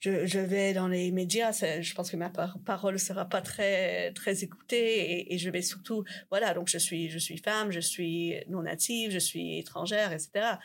je, 0.02 0.38
vais 0.38 0.72
dans 0.72 0.88
les 0.88 1.12
médias, 1.12 1.52
je 1.52 1.94
pense 1.94 2.10
que 2.10 2.16
ma 2.16 2.30
parole 2.30 2.98
sera 2.98 3.24
pas 3.24 3.40
très 3.40 4.12
très 4.14 4.42
écoutée 4.42 5.32
et, 5.32 5.38
je 5.38 5.48
vais 5.48 5.62
surtout 5.62 6.04
voilà 6.30 6.54
donc 6.54 6.68
je 6.68 6.78
suis 6.78 7.08
je 7.08 7.18
suis 7.18 7.38
femme, 7.38 7.70
je 7.70 7.78
suis 7.78 8.34
non 8.48 8.62
native, 8.62 9.12
je 9.12 9.20
suis 9.20 9.58
étrangère, 9.58 10.12
etc. 10.12 10.56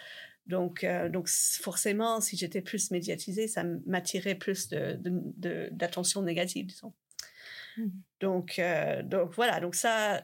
Donc 0.47 0.83
euh, 0.83 1.07
donc 1.07 1.29
forcément 1.29 2.19
si 2.19 2.35
j'étais 2.35 2.61
plus 2.61 2.89
médiatisée, 2.89 3.47
ça 3.47 3.63
m'attirait 3.85 4.35
plus 4.35 4.69
de 4.69 4.99
d'attention 5.71 6.23
négative 6.23 6.65
disons. 6.65 6.93
Mmh. 7.77 7.87
Donc 8.21 8.57
euh, 8.57 9.03
donc 9.03 9.35
voilà 9.35 9.59
donc 9.59 9.75
ça 9.75 10.23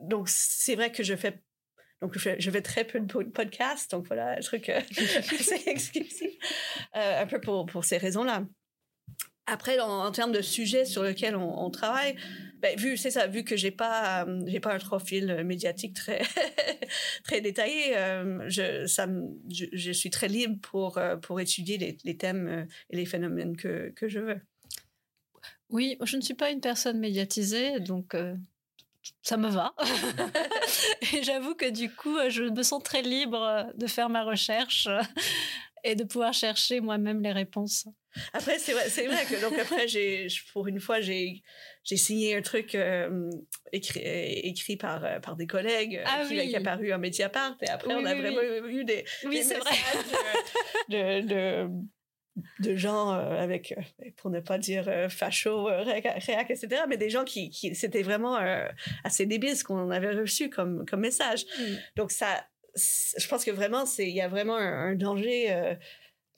donc 0.00 0.30
c'est 0.30 0.76
vrai 0.76 0.90
que 0.90 1.02
je 1.02 1.14
fais 1.14 1.42
donc, 2.02 2.18
je, 2.18 2.30
je, 2.38 2.50
fais 2.50 2.62
très 2.62 2.84
peu 2.84 3.00
de 3.00 3.30
podcasts. 3.30 3.90
Donc, 3.92 4.06
voilà, 4.06 4.36
un 4.36 4.40
truc 4.40 4.68
euh, 4.68 4.80
assez 4.98 5.62
exclusif. 5.66 6.34
Euh, 6.94 7.22
un 7.22 7.26
peu 7.26 7.40
pour, 7.40 7.64
pour 7.66 7.84
ces 7.84 7.96
raisons-là. 7.96 8.44
Après, 9.46 9.78
en, 9.78 10.10
termes 10.10 10.32
de 10.32 10.42
sujets 10.42 10.84
sur 10.84 11.04
lesquels 11.04 11.36
on, 11.36 11.70
travaille, 11.70 12.16
ben, 12.58 12.76
vu 12.76 12.96
c'est 12.96 13.12
ça, 13.12 13.28
vu 13.28 13.44
que 13.44 13.56
j'ai 13.56 13.70
pas 13.70 14.24
euh, 14.24 14.42
j'ai 14.46 14.58
pas 14.58 14.74
un 14.74 14.78
profil 14.78 15.44
médiatique 15.44 15.94
très 15.94 16.20
très 17.22 17.40
détaillé, 17.40 17.94
je 18.48 18.86
ça 18.86 19.06
je, 19.48 19.66
je, 19.72 19.92
suis 19.92 20.10
très 20.10 20.26
libre 20.26 20.58
pour 20.62 20.98
pour 21.22 21.38
étudier 21.38 21.78
les, 21.78 21.96
les 22.02 22.16
thèmes 22.16 22.66
et 22.90 22.96
les 22.96 23.06
phénomènes 23.06 23.56
que 23.56 23.92
que 23.94 24.08
je 24.08 24.18
veux. 24.18 24.40
Oui, 25.70 25.96
je 26.02 26.16
ne 26.16 26.22
suis 26.22 26.34
pas 26.34 26.50
une 26.50 26.60
personne 26.60 26.98
médiatisée, 26.98 27.78
donc 27.78 28.16
ça 29.22 29.36
me 29.36 29.48
va. 29.48 29.74
et 31.14 31.22
j'avoue 31.22 31.54
que 31.54 31.68
du 31.68 31.94
coup, 31.94 32.16
je 32.28 32.44
me 32.44 32.62
sens 32.62 32.82
très 32.82 33.02
libre 33.02 33.66
de 33.74 33.86
faire 33.86 34.08
ma 34.08 34.24
recherche 34.24 34.88
et 35.84 35.94
de 35.94 36.04
pouvoir 36.04 36.32
chercher 36.32 36.80
moi-même 36.80 37.22
les 37.22 37.32
réponses. 37.32 37.86
Après, 38.32 38.58
c'est 38.58 38.72
vrai, 38.72 38.88
c'est 38.88 39.06
vrai 39.06 39.24
que 39.24 39.40
donc 39.40 39.58
après, 39.58 39.86
j'ai, 39.88 40.26
pour 40.52 40.66
une 40.66 40.80
fois, 40.80 41.00
j'ai, 41.00 41.42
j'ai 41.84 41.96
signé 41.96 42.34
un 42.34 42.42
truc 42.42 42.74
euh, 42.74 43.30
écrit, 43.72 44.00
écrit 44.00 44.76
par, 44.76 45.04
euh, 45.04 45.20
par 45.20 45.36
des 45.36 45.46
collègues 45.46 46.02
ah 46.06 46.24
qui, 46.26 46.38
oui. 46.38 46.48
qui, 46.48 46.56
a 46.56 46.60
paru 46.60 46.92
en 46.92 46.98
Mediapart. 46.98 47.56
Et 47.62 47.68
après, 47.68 47.94
on 47.94 48.04
a 48.04 48.14
vraiment 48.14 48.40
eu 48.68 48.84
des, 48.84 49.04
oui, 49.24 49.42
c'est 49.44 49.58
vrai. 49.58 49.70
de, 50.88 51.20
de, 51.20 51.26
de 51.26 51.70
gens 52.76 53.12
euh, 53.12 53.40
avec, 53.40 53.72
euh, 53.76 54.10
pour 54.16 54.30
ne 54.30 54.40
pas 54.40 54.58
dire 54.58 54.88
euh, 54.88 55.08
facho, 55.08 55.64
réac, 55.64 56.50
etc., 56.50 56.82
mais 56.88 56.96
des 56.96 57.10
gens 57.10 57.24
qui, 57.24 57.50
qui 57.50 57.74
c'était 57.74 58.02
vraiment 58.02 58.38
assez 59.04 59.26
débile 59.26 59.56
ce 59.56 59.64
qu'on 59.64 59.90
avait 59.90 60.12
reçu 60.12 60.50
comme, 60.50 60.84
comme 60.86 61.00
message. 61.00 61.44
Mm. 61.58 61.74
Donc 61.96 62.10
ça, 62.10 62.46
je 62.74 63.26
pense 63.28 63.44
que 63.44 63.50
vraiment, 63.50 63.86
c'est, 63.86 64.08
il 64.08 64.14
y 64.14 64.20
a 64.20 64.28
vraiment 64.28 64.56
un, 64.56 64.94
danger 64.94 65.76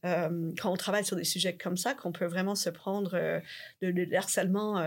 quand 0.03 0.71
on 0.73 0.77
travaille 0.77 1.05
sur 1.05 1.17
des 1.17 1.25
sujets 1.25 1.57
comme 1.57 1.77
ça, 1.77 1.95
qu'on 1.95 2.13
peut 2.13 2.27
vraiment 2.27 2.55
se 2.55 2.71
prendre 2.71 3.11
de, 3.83 3.91
de, 3.91 4.15
harcèlement. 4.15 4.81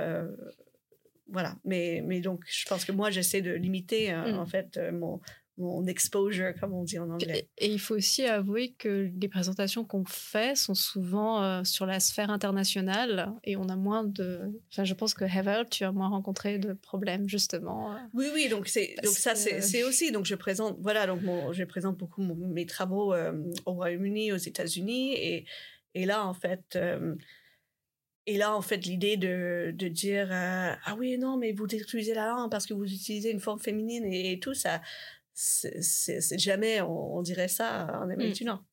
voilà. 1.27 1.55
Mais, 1.65 2.01
mais 2.05 2.21
donc, 2.21 2.43
je 2.47 2.65
pense 2.65 2.85
que 2.85 2.93
moi, 2.93 3.09
j'essaie 3.11 3.41
de 3.41 3.51
limiter, 3.51 4.13
mm. 4.13 4.39
en 4.39 4.45
fait, 4.45 4.79
mon, 4.93 5.19
mon 5.57 5.85
exposure, 5.85 6.53
comme 6.59 6.73
on 6.73 6.83
dit 6.83 6.97
en 6.97 7.09
anglais. 7.09 7.47
Et, 7.57 7.71
il 7.71 7.79
faut 7.79 7.95
aussi 7.95 8.23
avouer 8.25 8.73
que 8.77 9.11
les 9.19 9.27
présentations 9.27 9.83
qu'on 9.83 10.05
fait 10.05 10.55
sont 10.57 10.73
souvent 10.73 11.43
euh, 11.43 11.63
sur 11.63 11.85
la 11.85 11.99
sphère 11.99 12.29
internationale 12.29 13.33
et 13.43 13.57
on 13.57 13.67
a 13.69 13.75
moins 13.75 14.03
de. 14.03 14.39
Enfin, 14.71 14.83
je 14.83 14.93
pense 14.93 15.13
que 15.13 15.25
Heather, 15.25 15.69
tu 15.69 15.83
as 15.83 15.91
moins 15.91 16.09
rencontré 16.09 16.57
de 16.57 16.73
problèmes 16.73 17.27
justement. 17.27 17.93
Euh, 17.93 17.97
oui, 18.13 18.27
oui, 18.33 18.49
donc 18.49 18.67
c'est 18.67 18.95
donc 19.03 19.13
ça 19.13 19.35
c'est 19.35 19.83
aussi 19.83 20.11
donc 20.11 20.25
je 20.25 20.35
présente 20.35 20.77
voilà 20.79 21.05
donc 21.05 21.21
mon, 21.21 21.53
je 21.53 21.63
présente 21.63 21.97
beaucoup 21.97 22.21
mes 22.21 22.65
travaux 22.65 23.13
euh, 23.13 23.33
au 23.65 23.73
Royaume-Uni, 23.73 24.31
aux 24.31 24.37
États-Unis 24.37 25.13
et 25.15 25.45
et 25.93 26.05
là 26.05 26.25
en 26.25 26.33
fait. 26.33 26.77
Et 28.27 28.37
là, 28.37 28.55
en 28.55 28.61
fait, 28.61 28.85
l'idée 28.85 29.17
de, 29.17 29.73
de 29.75 29.87
dire 29.87 30.29
ah 30.31 30.95
oui 30.97 31.17
non 31.17 31.37
mais 31.37 31.53
vous 31.53 31.65
utilisez 31.65 32.13
la 32.13 32.27
langue 32.27 32.51
parce 32.51 32.67
que 32.67 32.73
vous 32.75 32.85
utilisez 32.85 33.31
une 33.31 33.39
forme 33.39 33.59
féminine 33.59 34.05
et 34.05 34.39
tout 34.39 34.53
ça 34.53 34.79
c'est 35.33 36.37
jamais 36.37 36.81
on, 36.81 37.21
dirait 37.21 37.47
ça 37.47 37.87
en 38.01 38.09
Amérique 38.09 38.35
du 38.35 38.45
Nord 38.45 38.63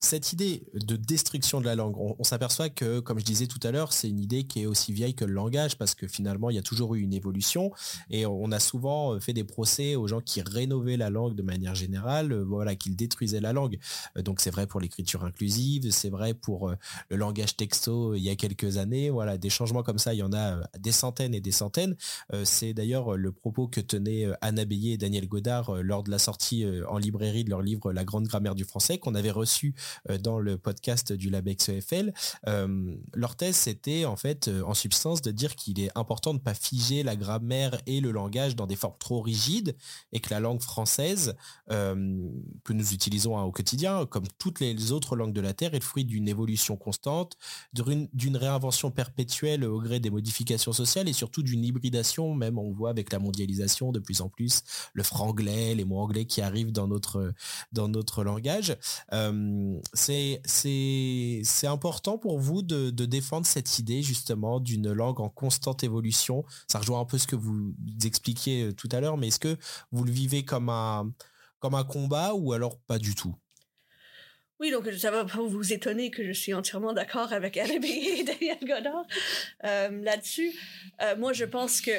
cette 0.00 0.32
idée 0.32 0.62
de 0.74 0.94
destruction 0.94 1.60
de 1.60 1.64
la 1.64 1.74
langue, 1.74 1.96
on, 1.96 2.22
s'aperçoit 2.22 2.68
que, 2.68 3.00
comme 3.00 3.18
je 3.18 3.24
disais 3.24 3.46
tout 3.46 3.58
à 3.62 3.70
l'heure, 3.70 3.92
c'est 3.92 4.08
une 4.08 4.20
idée 4.20 4.44
qui 4.44 4.62
est 4.62 4.66
aussi 4.66 4.92
vieille 4.92 5.14
que 5.14 5.24
le 5.24 5.32
langage 5.32 5.78
parce 5.78 5.94
que 5.94 6.06
finalement, 6.06 6.50
il 6.50 6.56
y 6.56 6.58
a 6.58 6.62
toujours 6.62 6.94
eu 6.94 7.00
une 7.00 7.14
évolution 7.14 7.72
et 8.10 8.26
on 8.26 8.52
a 8.52 8.60
souvent 8.60 9.14
euh, 9.14 9.20
fait 9.20 9.32
des 9.32 9.44
procès 9.44 9.96
aux 9.96 10.06
gens 10.06 10.20
qui 10.20 10.42
rénovaient 10.42 10.98
la 10.98 11.08
langue 11.08 11.34
de 11.34 11.42
manière 11.42 11.74
générale, 11.74 12.32
euh, 12.32 12.44
voilà, 12.44 12.76
qu'ils 12.76 12.94
détruisaient 12.94 13.40
la 13.40 13.54
langue. 13.54 13.78
Euh, 14.16 14.22
donc 14.22 14.40
c'est 14.40 14.50
vrai 14.50 14.66
pour 14.66 14.80
l'écriture 14.80 15.24
inclusive, 15.24 15.90
c'est 15.90 16.10
vrai 16.10 16.34
pour 16.34 16.72
le 17.10 17.16
langage 17.16 17.56
texto 17.56 18.14
il 18.14 18.22
y 18.22 18.30
a 18.30 18.36
quelques 18.36 18.76
années, 18.76 19.08
voilà, 19.08 19.38
des 19.38 19.50
changements 19.50 19.82
comme 19.82 19.98
ça, 19.98 20.12
il 20.12 20.18
y 20.18 20.22
en 20.22 20.32
a 20.32 20.60
des 20.78 20.92
centaines 20.92 21.34
et 21.34 21.40
des 21.40 21.52
centaines. 21.52 21.96
C'est 22.44 22.74
d'ailleurs 22.74 23.16
le 23.16 23.32
propos 23.32 23.66
que 23.66 23.80
tenaient 23.80 24.26
Anna 24.40 24.64
Bélier 24.64 24.92
et 24.92 24.98
Daniel 24.98 25.26
Godard 25.26 25.82
lors 25.82 26.02
de 26.02 26.10
la 26.10 26.18
sortie 26.18 26.66
en 26.88 26.98
librairie 26.98 27.44
de 27.44 27.50
leur 27.50 27.62
livre 27.62 27.92
La 27.92 28.04
grande 28.04 28.26
grammaire 28.26 28.54
du 28.54 28.64
français 28.64 28.98
qu'on 28.98 29.14
avait 29.14 29.30
reçu 29.30 29.74
dans 30.20 30.38
le 30.38 30.58
podcast 30.58 31.12
du 31.12 31.30
LabEx 31.30 31.68
EFL. 31.68 32.12
Euh, 32.48 32.94
leur 33.14 33.36
thèse, 33.36 33.56
c'était 33.56 34.04
en 34.04 34.16
fait, 34.16 34.48
euh, 34.48 34.62
en 34.62 34.74
substance, 34.74 35.22
de 35.22 35.30
dire 35.30 35.56
qu'il 35.56 35.80
est 35.80 35.90
important 35.96 36.32
de 36.32 36.38
ne 36.38 36.42
pas 36.42 36.54
figer 36.54 37.02
la 37.02 37.16
grammaire 37.16 37.80
et 37.86 38.00
le 38.00 38.10
langage 38.10 38.56
dans 38.56 38.66
des 38.66 38.76
formes 38.76 38.96
trop 38.98 39.20
rigides 39.20 39.76
et 40.12 40.20
que 40.20 40.30
la 40.30 40.40
langue 40.40 40.62
française, 40.62 41.34
que 41.68 42.72
nous 42.72 42.92
utilisons 42.92 43.38
hein, 43.38 43.42
au 43.42 43.50
quotidien, 43.50 44.06
comme 44.06 44.26
toutes 44.38 44.60
les 44.60 44.92
autres 44.92 45.16
langues 45.16 45.32
de 45.32 45.40
la 45.40 45.54
Terre, 45.54 45.74
est 45.74 45.78
le 45.78 45.84
fruit 45.84 46.04
d'une 46.04 46.28
évolution 46.28 46.76
constante, 46.76 47.36
d'une 47.72 48.36
réinvention 48.36 48.90
perpétuelle 48.90 49.64
au 49.64 49.80
gré 49.80 50.00
des 50.00 50.10
modifications 50.10 50.72
sociales 50.72 51.08
et 51.08 51.12
surtout 51.12 51.42
d'une 51.42 51.64
hybridation, 51.64 52.34
même 52.34 52.58
on 52.58 52.72
voit 52.72 52.90
avec 52.90 53.12
la 53.12 53.18
mondialisation 53.18 53.92
de 53.92 53.98
plus 53.98 54.20
en 54.20 54.28
plus, 54.28 54.62
le 54.92 55.02
franglais, 55.02 55.74
les 55.74 55.84
mots 55.84 56.00
anglais 56.00 56.26
qui 56.26 56.40
arrivent 56.40 56.72
dans 56.72 56.86
notre, 56.86 57.32
dans 57.72 57.88
notre 57.88 58.24
langage 58.24 58.76
c'est 59.92 60.40
c'est 60.44 61.66
important 61.66 62.18
pour 62.18 62.38
vous 62.38 62.62
de, 62.62 62.90
défendre 62.90 63.46
cette 63.46 63.78
idée 63.78 64.02
justement 64.02 64.60
d'une 64.60 64.92
langue 64.92 65.20
en 65.20 65.28
constante 65.28 65.84
évolution. 65.84 66.44
Ça 66.68 66.78
rejoint 66.78 67.00
un 67.00 67.04
peu 67.04 67.18
ce 67.18 67.26
que 67.26 67.36
vous 67.36 67.74
expliquiez 68.04 68.64
euh, 68.64 68.72
tout 68.72 68.88
à 68.92 69.00
l'heure, 69.00 69.16
mais 69.16 69.28
est-ce 69.28 69.38
que 69.38 69.56
vous 69.92 70.04
le 70.04 70.10
vivez 70.10 70.44
comme 70.44 70.68
un 70.68 71.12
comme 71.58 71.74
un 71.74 71.84
combat 71.84 72.34
ou 72.34 72.52
alors 72.52 72.78
pas 72.80 72.98
du 72.98 73.14
tout? 73.14 73.34
Oui, 74.58 74.70
donc 74.70 74.88
ça 74.92 75.10
va 75.10 75.24
pas 75.26 75.38
vous 75.38 75.72
étonner 75.72 76.10
que 76.10 76.24
je 76.24 76.32
suis 76.32 76.54
entièrement 76.54 76.94
d'accord 76.94 77.32
avec 77.32 77.58
Alain 77.58 77.74
et 77.82 78.24
Daniel 78.24 78.58
Godard 78.62 79.06
euh, 79.64 79.90
là-dessus. 80.02 80.50
Euh, 81.02 81.14
moi, 81.16 81.34
je 81.34 81.44
pense 81.44 81.82
que 81.82 81.90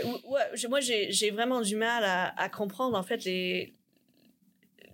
moi, 0.67 0.79
j'ai 0.79 1.29
vraiment 1.29 1.61
du 1.61 1.75
mal 1.75 2.03
à, 2.03 2.49
comprendre 2.49 2.97
en 2.97 3.03
fait 3.03 3.23
les, 3.25 3.76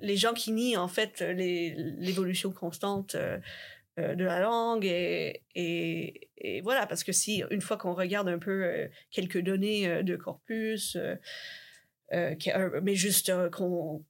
les 0.04 0.18
gens 0.18 0.34
qui 0.34 0.52
nient 0.52 0.78
en 0.78 0.88
fait 0.88 1.22
l'évolution 1.22 2.52
constante 2.52 3.16
euh, 3.16 3.39
euh, 4.00 4.16
de 4.16 4.26
la 4.26 4.39
langue 4.42 4.86
et, 4.86 5.42
voilà 6.62 6.86
parce 6.86 7.04
que 7.04 7.12
si 7.12 7.44
une 7.52 7.62
fois 7.62 7.78
qu'on 7.78 7.94
regarde 7.94 8.28
un 8.28 8.38
peu 8.38 8.63
euh, 8.63 8.88
quelques 9.12 9.39
données 9.39 10.04
de 10.04 10.16
corpus 10.16 10.98
mais 12.12 12.96
juste 12.96 13.32
qu'on 13.52 14.06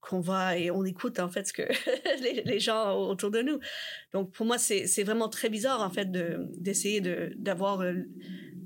qu'on 0.00 0.20
va 0.20 0.58
et 0.58 0.72
on 0.72 0.84
écoute 0.84 1.20
en 1.20 1.28
fait 1.28 1.46
ce 1.46 1.52
que 1.52 1.62
les, 2.44 2.58
gens 2.58 2.96
autour 2.96 3.30
de 3.30 3.40
nous. 3.40 3.60
Donc 4.12 4.32
pour 4.32 4.44
moi 4.44 4.58
c'est 4.58 5.04
vraiment 5.04 5.28
très 5.28 5.48
bizarre 5.48 5.80
en 5.80 5.90
fait 5.90 6.10
de 6.10 6.48
d'essayer 6.58 7.00
de 7.00 7.32
d'avoir 7.36 7.84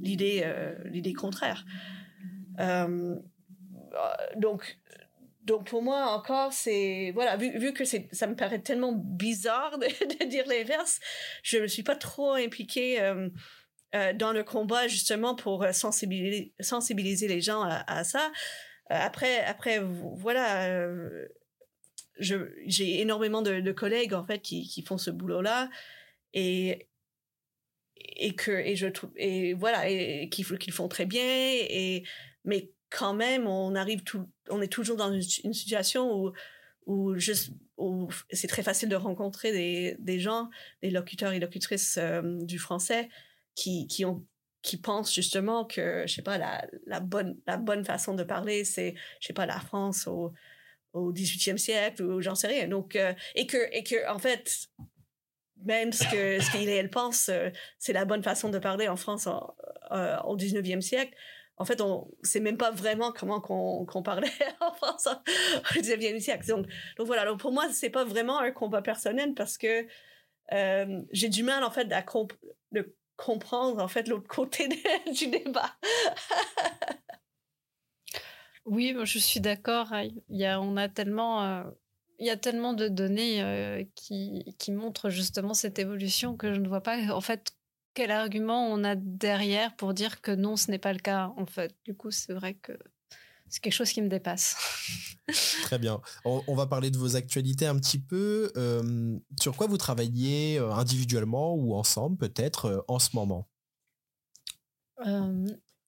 l'idée 0.00 0.50
l'idée 0.86 1.12
contraire. 1.12 1.66
Donc 4.36 4.78
donc 5.46 5.68
pour 5.68 5.82
moi 5.82 6.10
encore 6.10 6.52
c'est 6.52 7.12
voilà 7.14 7.36
vu, 7.36 7.56
vu 7.58 7.72
que 7.72 7.84
c'est 7.84 8.08
ça 8.12 8.26
me 8.26 8.34
paraît 8.34 8.60
tellement 8.60 8.92
bizarre 8.92 9.78
de, 9.78 10.24
dire 10.28 10.44
l'inverse 10.46 11.00
je 11.42 11.58
ne 11.58 11.66
suis 11.66 11.84
pas 11.84 11.96
trop 11.96 12.32
impliquée 12.34 13.00
euh, 13.00 13.28
euh, 13.94 14.12
dans 14.12 14.32
le 14.32 14.42
combat 14.42 14.88
justement 14.88 15.34
pour 15.34 15.64
sensibiliser 15.72 16.52
sensibiliser 16.60 17.28
les 17.28 17.40
gens 17.40 17.62
à, 17.62 18.04
ça. 18.04 18.32
Euh, 18.90 18.96
après 18.98 19.44
après 19.44 19.80
voilà 19.80 20.68
j'ai 22.18 23.00
énormément 23.00 23.42
de, 23.42 23.72
collègues 23.72 24.14
en 24.14 24.24
fait 24.24 24.40
qui, 24.40 24.68
qui 24.68 24.82
font 24.82 24.98
ce 24.98 25.10
boulot 25.10 25.42
là 25.42 25.70
et 26.34 26.88
et 27.94 28.34
que 28.34 28.50
et 28.50 28.74
je 28.74 28.88
trouve 28.88 29.12
et 29.16 29.54
voilà 29.54 29.88
et 29.88 30.28
qu'ils 30.28 30.72
font 30.72 30.88
très 30.88 31.06
bien 31.06 31.22
et 31.24 32.02
mais 32.44 32.70
quand 32.90 33.14
même, 33.14 33.46
on 33.46 33.74
arrive 33.74 34.02
tout, 34.02 34.28
on 34.48 34.62
est 34.62 34.72
toujours 34.72 34.96
dans 34.96 35.12
une, 35.12 35.52
situation 35.52 36.14
où, 36.14 36.32
où 36.86 38.08
c'est 38.30 38.46
très 38.46 38.62
facile 38.62 38.88
de 38.88 38.96
rencontrer 38.96 39.52
des, 39.52 39.96
des 39.98 40.20
gens, 40.20 40.50
des 40.82 40.90
locuteurs 40.90 41.32
et 41.32 41.40
locutrices 41.40 41.98
euh, 41.98 42.22
du 42.42 42.58
français 42.58 43.08
qui, 43.54 43.86
qui 43.86 44.04
ont 44.04 44.24
qui 44.62 44.76
pensent 44.76 45.14
justement 45.14 45.64
que, 45.64 46.04
je 46.08 46.14
sais 46.14 46.22
pas, 46.22 46.38
la, 46.38 46.66
la, 46.86 46.98
bonne, 46.98 47.38
la 47.46 47.56
bonne 47.56 47.84
façon 47.84 48.14
de 48.14 48.24
parler, 48.24 48.64
c'est, 48.64 48.96
je 49.20 49.28
sais 49.28 49.32
pas, 49.32 49.46
la 49.46 49.60
France 49.60 50.08
au, 50.08 50.32
au 50.92 51.12
18e 51.12 51.56
siècle 51.56 52.02
ou 52.02 52.20
j'en 52.20 52.34
sais 52.34 52.48
rien. 52.48 52.66
Donc, 52.66 52.96
euh, 52.96 53.12
et 53.36 53.46
que, 53.46 53.58
et 53.72 53.84
que, 53.84 54.10
en 54.10 54.18
fait, 54.18 54.68
même 55.64 55.92
ce 55.92 56.04
que, 56.04 56.40
ce 56.42 56.50
qu'il 56.50 56.68
et 56.68 56.74
elle 56.74 56.90
pensent, 56.90 57.28
euh, 57.28 57.50
c'est 57.78 57.92
la 57.92 58.04
bonne 58.04 58.22
façon 58.24 58.50
de 58.50 58.58
parler 58.58 58.88
en 58.88 58.96
France 58.96 59.28
euh, 59.92 60.18
au 60.22 60.36
19e 60.36 60.80
siècle. 60.80 61.14
En 61.58 61.64
fait, 61.64 61.80
on 61.80 62.10
sait 62.22 62.40
même 62.40 62.58
pas 62.58 62.70
vraiment 62.70 63.12
comment 63.12 63.40
qu'on 63.40 64.02
parlait 64.02 64.30
en 64.60 64.72
France 64.72 65.08
au 65.08 65.80
19e 65.80 66.20
siècle. 66.20 66.46
Donc, 66.46 66.66
voilà. 66.98 67.24
Donc 67.24 67.40
pour 67.40 67.52
moi, 67.52 67.68
c'est 67.72 67.90
pas 67.90 68.04
vraiment 68.04 68.38
un 68.38 68.50
combat 68.50 68.82
personnel 68.82 69.34
parce 69.34 69.56
que 69.56 69.86
j'ai 71.12 71.28
du 71.28 71.42
mal 71.42 71.64
en 71.64 71.70
fait 71.70 71.90
à 71.92 72.04
de 72.72 72.94
comprendre 73.16 73.82
en 73.82 73.88
fait 73.88 74.08
l'autre 74.08 74.28
côté 74.28 74.68
du 75.14 75.28
débat. 75.28 75.76
oui, 78.64 78.94
je 79.04 79.18
suis 79.18 79.40
d'accord. 79.40 79.92
Il 80.28 80.36
y 80.36 80.44
a, 80.44 80.60
on 80.60 80.76
a 80.76 80.88
tellement, 80.88 81.42
euh, 81.44 81.64
il 82.18 82.26
y 82.26 82.30
a 82.30 82.36
tellement 82.36 82.74
de 82.74 82.88
données 82.88 83.42
euh, 83.42 83.84
qui, 83.94 84.54
qui 84.58 84.72
montrent 84.72 85.10
justement 85.10 85.54
cette 85.54 85.78
évolution 85.78 86.36
que 86.36 86.52
je 86.52 86.60
ne 86.60 86.68
vois 86.68 86.82
pas 86.82 86.98
en 87.12 87.20
fait 87.20 87.54
quel 87.96 88.10
argument 88.10 88.68
on 88.68 88.84
a 88.84 88.94
derrière 88.94 89.74
pour 89.74 89.94
dire 89.94 90.20
que 90.20 90.30
non, 90.30 90.56
ce 90.56 90.70
n'est 90.70 90.78
pas 90.78 90.92
le 90.92 90.98
cas. 90.98 91.32
En 91.38 91.46
fait, 91.46 91.74
du 91.84 91.96
coup, 91.96 92.10
c'est 92.10 92.34
vrai 92.34 92.52
que 92.52 92.78
c'est 93.48 93.60
quelque 93.60 93.72
chose 93.72 93.90
qui 93.90 94.02
me 94.02 94.08
dépasse. 94.08 94.56
Très 95.62 95.78
bien. 95.78 96.00
On, 96.26 96.54
va 96.54 96.66
parler 96.66 96.90
de 96.90 96.98
vos 96.98 97.16
actualités 97.16 97.66
un 97.66 97.76
petit 97.78 97.98
peu. 97.98 98.52
Euh, 98.56 99.18
sur 99.40 99.56
quoi 99.56 99.66
vous 99.66 99.78
travaillez 99.78 100.58
euh, 100.58 100.72
individuellement 100.72 101.54
ou 101.54 101.74
ensemble 101.74 102.18
peut-être 102.18 102.66
euh, 102.66 102.80
en 102.86 102.98
ce 102.98 103.16
moment? 103.16 103.48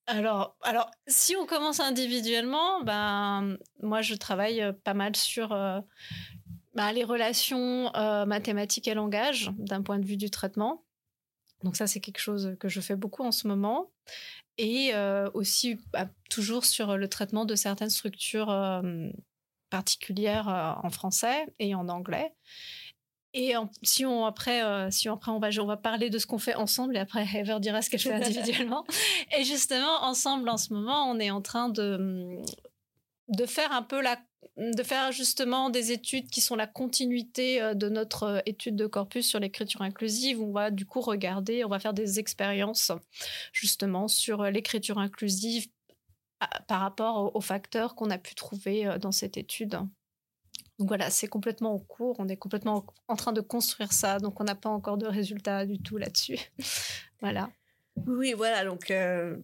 Alors, 0.06 0.56
alors, 0.62 0.90
si 1.06 1.36
on 1.36 1.44
commence 1.44 1.80
individuellement, 1.80 2.82
ben, 2.84 3.58
moi 3.82 4.00
je 4.00 4.14
travaille 4.14 4.72
pas 4.82 4.94
mal 4.94 5.14
sur 5.14 5.48
ben, 5.48 6.92
les 6.92 7.04
relations 7.04 7.90
mathématiques 8.26 8.88
et 8.88 8.94
langage 8.94 9.50
d'un 9.58 9.82
point 9.82 9.98
de 9.98 10.04
vue 10.04 10.16
du 10.16 10.30
traitement. 10.30 10.84
Donc 11.62 11.76
ça, 11.76 11.86
c'est 11.86 12.00
quelque 12.00 12.20
chose 12.20 12.56
que 12.60 12.68
je 12.68 12.80
fais 12.80 12.96
beaucoup 12.96 13.24
en 13.24 13.32
ce 13.32 13.48
moment 13.48 13.90
et 14.58 14.90
euh, 14.94 15.30
aussi 15.34 15.78
bah, 15.92 16.08
toujours 16.30 16.64
sur 16.64 16.96
le 16.96 17.08
traitement 17.08 17.44
de 17.44 17.54
certaines 17.54 17.90
structures 17.90 18.50
euh, 18.50 19.08
particulières 19.70 20.48
euh, 20.48 20.86
en 20.86 20.90
français 20.90 21.46
et 21.58 21.74
en 21.74 21.88
anglais. 21.88 22.34
Et 23.34 23.52
si 23.82 24.06
on 24.06 24.24
après, 24.24 24.90
si 24.90 25.08
on, 25.08 25.12
après 25.12 25.30
on 25.30 25.38
va, 25.38 25.50
on 25.60 25.66
va 25.66 25.76
parler 25.76 26.08
de 26.08 26.18
ce 26.18 26.26
qu'on 26.26 26.38
fait 26.38 26.54
ensemble 26.54 26.96
et 26.96 27.00
après 27.00 27.24
Heather 27.34 27.60
dira 27.60 27.82
ce 27.82 27.90
qu'elle 27.90 28.00
fait 28.00 28.12
individuellement. 28.12 28.84
et 29.36 29.44
justement, 29.44 30.02
ensemble 30.02 30.48
en 30.48 30.56
ce 30.56 30.72
moment, 30.72 31.10
on 31.10 31.18
est 31.20 31.30
en 31.30 31.42
train 31.42 31.68
de 31.68 32.38
de 33.28 33.44
faire 33.44 33.70
un 33.72 33.82
peu 33.82 34.00
la 34.00 34.18
de 34.58 34.82
faire 34.82 35.12
justement 35.12 35.70
des 35.70 35.92
études 35.92 36.28
qui 36.28 36.40
sont 36.40 36.56
la 36.56 36.66
continuité 36.66 37.62
euh, 37.62 37.74
de 37.74 37.88
notre 37.88 38.22
euh, 38.24 38.40
étude 38.44 38.76
de 38.76 38.86
corpus 38.86 39.26
sur 39.26 39.38
l'écriture 39.38 39.82
inclusive. 39.82 40.40
On 40.40 40.52
va 40.52 40.70
du 40.70 40.84
coup 40.84 41.00
regarder, 41.00 41.64
on 41.64 41.68
va 41.68 41.78
faire 41.78 41.94
des 41.94 42.18
expériences 42.18 42.90
justement 43.52 44.08
sur 44.08 44.42
euh, 44.42 44.50
l'écriture 44.50 44.98
inclusive 44.98 45.68
par 46.68 46.80
rapport 46.80 47.34
aux 47.34 47.40
facteurs 47.40 47.96
qu'on 47.96 48.10
a 48.10 48.18
pu 48.18 48.36
trouver 48.36 48.88
dans 49.00 49.10
cette 49.10 49.36
étude. 49.36 49.70
Donc 50.78 50.86
voilà, 50.86 51.10
c'est 51.10 51.26
complètement 51.26 51.74
en 51.74 51.80
cours, 51.80 52.14
on 52.20 52.28
est 52.28 52.36
complètement 52.36 52.86
en 53.08 53.16
train 53.16 53.32
de 53.32 53.40
construire 53.40 53.92
ça, 53.92 54.20
donc 54.20 54.40
on 54.40 54.44
n'a 54.44 54.54
pas 54.54 54.68
encore 54.68 54.98
de 54.98 55.06
résultats 55.06 55.66
du 55.66 55.80
tout 55.80 55.96
là-dessus. 55.96 56.38
voilà. 57.20 57.50
Oui, 58.06 58.34
voilà, 58.34 58.64
donc, 58.64 58.92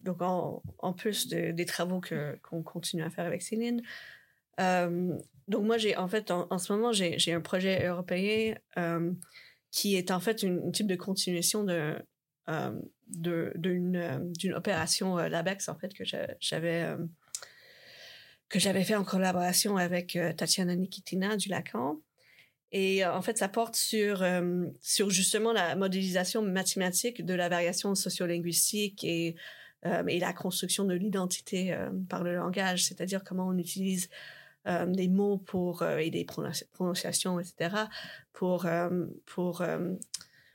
donc 0.04 0.22
en, 0.22 0.92
plus 0.92 1.26
des 1.26 1.66
travaux 1.66 2.00
qu'on 2.44 2.62
continue 2.62 3.02
à 3.02 3.11
faire 3.11 3.26
avec 3.26 3.42
Céline, 3.42 3.83
euh, 4.60 5.18
donc 5.48 5.64
moi, 5.64 5.78
j'ai 5.78 5.96
en 5.96 6.08
fait, 6.08 6.30
en, 6.30 6.58
ce 6.58 6.72
moment, 6.72 6.92
j'ai 6.92 7.32
un 7.32 7.40
projet 7.40 7.86
européen 7.86 8.54
euh, 8.78 9.12
qui 9.70 9.96
est 9.96 10.10
en 10.10 10.20
fait 10.20 10.42
une, 10.42 10.72
type 10.72 10.86
de 10.86 10.96
continuation 10.96 11.64
de 11.64 11.94
euh, 12.48 12.80
d'une 13.08 14.54
opération 14.54 15.16
LABEX 15.16 15.68
en 15.68 15.76
fait 15.76 15.92
que 15.92 16.04
j'avais 16.04 16.96
que 18.48 18.58
j'avais 18.58 18.84
fait 18.84 18.94
en 18.94 19.04
collaboration 19.04 19.76
avec 19.76 20.18
Tatiana 20.36 20.74
Nikitina 20.74 21.36
du 21.36 21.48
Lacan. 21.48 22.00
Et 22.72 23.04
en 23.04 23.22
fait, 23.22 23.38
ça 23.38 23.48
porte 23.48 23.76
sur, 23.76 24.24
sur 24.80 25.10
justement 25.10 25.52
la 25.52 25.76
modélisation 25.76 26.42
mathématique 26.42 27.24
de 27.24 27.34
la 27.34 27.48
variation 27.48 27.94
sociolinguistique 27.94 29.04
et, 29.04 29.36
et 29.84 30.18
la 30.18 30.32
construction 30.32 30.84
de 30.84 30.94
l'identité 30.94 31.76
par 32.08 32.24
le 32.24 32.34
langage, 32.34 32.84
c'est-à-dire 32.84 33.22
comment 33.22 33.46
on 33.46 33.58
utilise 33.58 34.08
euh, 34.66 34.87
des 34.87 35.09
mots 35.09 35.37
pour 35.37 35.83
euh, 35.83 35.98
et 35.98 36.11
des 36.11 36.24
prononciations, 36.24 37.38
etc. 37.38 37.77
pour 38.33 38.64
euh, 38.64 39.05
pour 39.27 39.62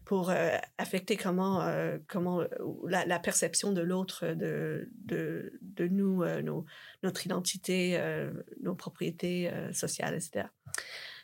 pour 0.03 0.31
affecter 0.79 1.17
comment 1.17 1.63
comment 2.07 2.41
la, 2.87 3.19
perception 3.19 3.71
de 3.71 3.81
l'autre 3.81 4.25
de, 4.25 4.89
de, 5.05 5.59
de 5.61 5.87
nous 5.87 6.25
nos, 6.41 6.65
notre 7.03 7.27
identité 7.27 8.01
nos 8.59 8.73
propriétés 8.73 9.51
sociales 9.71 10.15
etc 10.15 10.47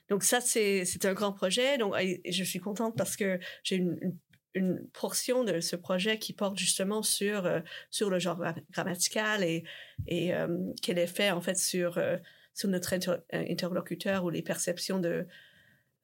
donc 0.07 0.21
ça 0.21 0.39
c'est 0.39 0.85
un 1.03 1.13
grand 1.13 1.31
projet 1.31 1.79
donc 1.79 1.95
je 2.29 2.43
suis 2.43 2.59
contente 2.59 2.95
parce 2.95 3.15
que 3.15 3.39
j'ai 3.63 3.77
une, 3.77 4.19
une, 4.53 4.87
portion 4.93 5.43
de 5.43 5.61
ce 5.61 5.75
projet 5.75 6.19
qui 6.19 6.33
porte 6.33 6.59
justement 6.59 7.01
sur 7.01 7.49
sur 7.89 8.11
le 8.11 8.19
genre 8.19 8.39
grammatical 8.69 9.43
et 9.43 9.63
et 10.05 10.31
quel 10.83 10.99
effet 10.99 11.31
en 11.31 11.41
fait 11.41 11.57
sur 11.57 11.99
sur 12.55 12.69
notre 12.69 12.93
euh, 12.93 13.17
interlocuteur 13.31 14.23
ou 14.23 14.31
les 14.31 14.41
perceptions 14.41 14.97
de, 14.97 15.27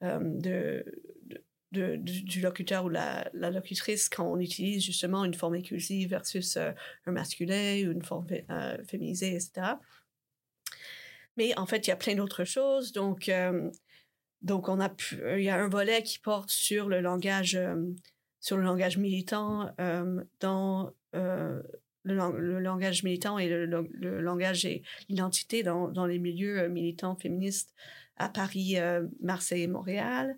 euh, 0.04 0.20
de, 0.20 0.84
du 1.72 2.42
locuteur 2.42 2.84
ou 2.84 2.90
la, 2.90 3.28
la, 3.32 3.50
locutrice 3.50 4.10
quand 4.10 4.30
on 4.30 4.38
utilise 4.38 4.84
justement 4.84 5.24
une 5.24 5.32
forme 5.32 5.54
inclusive 5.54 6.10
versus 6.10 6.58
euh, 6.58 6.70
un 7.06 7.12
masculin 7.12 7.82
ou 7.86 7.92
une 7.92 8.02
forme 8.02 8.26
féminisée, 8.86 9.34
etc. 9.34 9.76
Mais 11.38 11.58
en 11.58 11.64
fait, 11.64 11.86
il 11.86 11.90
y 11.90 11.92
a 11.92 11.96
plein 11.96 12.14
d'autres 12.14 12.44
choses. 12.44 12.92
Donc, 12.92 13.30
donc 14.42 14.68
on 14.68 14.80
a 14.80 14.94
il 15.38 15.44
y 15.44 15.48
a 15.48 15.56
un 15.56 15.68
volet 15.70 16.02
qui 16.02 16.18
porte 16.18 16.50
sur 16.50 16.90
le 16.90 17.00
langage, 17.00 17.58
sur 18.38 18.58
le 18.58 18.64
langage 18.64 18.98
militant 18.98 19.74
dans 20.40 20.92
le, 22.04 22.58
langage 22.58 23.02
militant 23.02 23.38
et 23.38 23.48
le, 23.48 24.20
langage 24.20 24.64
et 24.64 24.82
l'identité 25.08 25.62
dans, 25.62 26.06
les 26.06 26.18
milieux 26.18 26.60
euh, 26.60 26.68
militants 26.68 27.16
féministes 27.16 27.74
à 28.16 28.28
Paris, 28.28 28.78
euh, 28.78 29.06
Marseille 29.20 29.62
et 29.62 29.68
Montréal. 29.68 30.36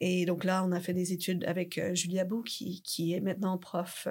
Et 0.00 0.26
donc 0.26 0.44
là, 0.44 0.64
on 0.64 0.72
a 0.72 0.80
fait 0.80 0.92
des 0.92 1.12
études 1.12 1.44
avec 1.44 1.78
euh, 1.78 1.94
Julia 1.94 2.24
Bou, 2.24 2.42
qui, 2.42 2.82
qui 2.82 3.14
est 3.14 3.20
maintenant 3.20 3.56
prof 3.58 4.06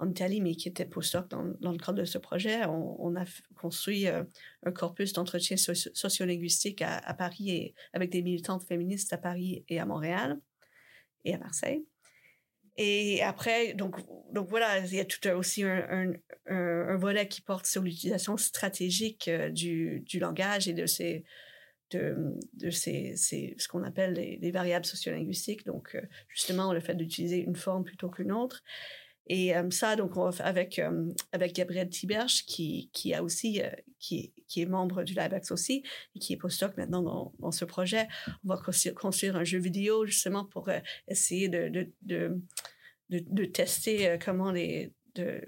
en 0.00 0.10
Italie, 0.10 0.40
mais 0.40 0.56
qui 0.56 0.68
était 0.68 0.84
postdoc 0.84 1.28
dans, 1.28 1.44
dans 1.60 1.72
le 1.72 1.78
cadre 1.78 1.98
de 1.98 2.04
ce 2.04 2.18
projet. 2.18 2.64
On, 2.66 3.14
a 3.16 3.24
construit 3.56 4.06
un 4.08 4.72
corpus 4.72 5.12
d'entretien 5.12 5.56
sociolinguistique 5.56 6.82
à, 6.82 6.98
à 6.98 7.14
Paris 7.14 7.50
et 7.50 7.74
avec 7.92 8.10
des 8.10 8.22
militantes 8.22 8.64
féministes 8.64 9.12
à 9.12 9.18
Paris 9.18 9.64
et 9.68 9.78
à 9.78 9.86
Montréal 9.86 10.38
et 11.24 11.34
à 11.34 11.38
Marseille. 11.38 11.86
Et 12.76 13.22
après, 13.22 13.72
donc, 13.74 13.96
donc 14.32 14.48
voilà, 14.48 14.80
il 14.80 14.94
y 14.94 15.00
a 15.00 15.36
aussi 15.36 15.62
un, 15.62 16.96
volet 16.96 17.28
qui 17.28 17.40
porte 17.40 17.66
sur 17.66 17.82
l'utilisation 17.82 18.36
stratégique 18.36 19.28
euh, 19.28 19.48
du, 19.50 20.04
langage 20.18 20.68
et 20.68 20.72
de 20.72 20.86
ces, 20.86 21.24
de, 21.90 22.70
ces, 22.70 23.14
ce 23.16 23.68
qu'on 23.68 23.84
appelle 23.84 24.14
les, 24.14 24.38
les, 24.40 24.50
variables 24.50 24.84
sociolinguistiques. 24.84 25.64
Donc, 25.64 25.94
euh, 25.94 26.00
justement, 26.28 26.72
le 26.72 26.80
fait 26.80 26.94
d'utiliser 26.94 27.38
une 27.38 27.56
forme 27.56 27.84
plutôt 27.84 28.10
qu'une 28.10 28.32
autre. 28.32 28.64
Et 29.26 29.56
euh, 29.56 29.70
ça, 29.70 29.96
donc, 29.96 30.16
on 30.16 30.28
va 30.28 30.44
avec, 30.44 30.80
avec 31.32 31.54
Gabriel 31.54 31.88
Tiberge, 31.88 32.44
qui, 32.44 32.90
qui 32.92 33.14
a 33.14 33.22
aussi, 33.22 33.62
qui, 33.98 34.32
qui 34.48 34.62
est 34.62 34.66
membre 34.66 35.02
du 35.02 35.14
LabEx 35.14 35.50
aussi, 35.50 35.82
et 36.14 36.18
qui 36.18 36.32
est 36.34 36.36
postdoc 36.36 36.76
maintenant 36.76 37.02
dans, 37.02 37.32
dans 37.38 37.52
ce 37.52 37.64
projet, 37.64 38.08
on 38.44 38.48
va 38.48 38.60
construire 38.94 39.36
un 39.36 39.44
jeu 39.44 39.58
vidéo, 39.58 40.06
justement, 40.06 40.44
pour 40.44 40.68
essayer 41.08 41.48
de, 41.48 41.88
de, 42.02 42.40
de 43.10 43.44
tester 43.44 44.08
euh, 44.08 44.18
comment 44.22 44.50
les, 44.50 44.92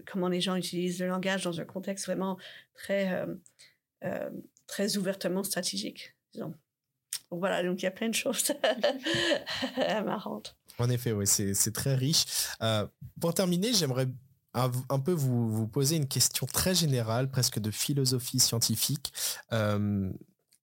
comment 0.06 0.28
les 0.28 0.40
gens 0.40 0.56
utilisent 0.56 1.00
le 1.00 1.08
langage 1.08 1.44
dans 1.44 1.60
un 1.60 1.64
contexte 1.64 2.06
vraiment 2.06 2.38
très, 2.74 3.12
euh, 3.12 3.26
euh, 4.04 4.30
très 4.66 4.96
ouvertement 4.96 5.42
stratégique. 5.42 6.14
Donc 6.34 6.54
voilà, 7.30 7.62
donc 7.62 7.82
il 7.82 7.84
y 7.84 7.88
a 7.88 7.92
plein 7.92 8.08
de 8.08 8.14
choses 8.14 8.52
marrantes. 10.04 10.56
En 10.78 10.90
effet, 10.90 11.12
oui, 11.12 11.26
c'est 11.26 11.72
très 11.72 11.94
riche. 11.94 12.24
pour 13.20 13.34
terminer, 13.34 13.72
j'aimerais 13.72 14.08
un, 14.56 14.98
peu 14.98 15.12
vous, 15.12 15.66
poser 15.68 15.96
une 15.96 16.08
question 16.08 16.46
très 16.46 16.74
générale, 16.74 17.30
presque 17.30 17.58
de 17.58 17.70
philosophie 17.70 18.40
scientifique. 18.40 19.12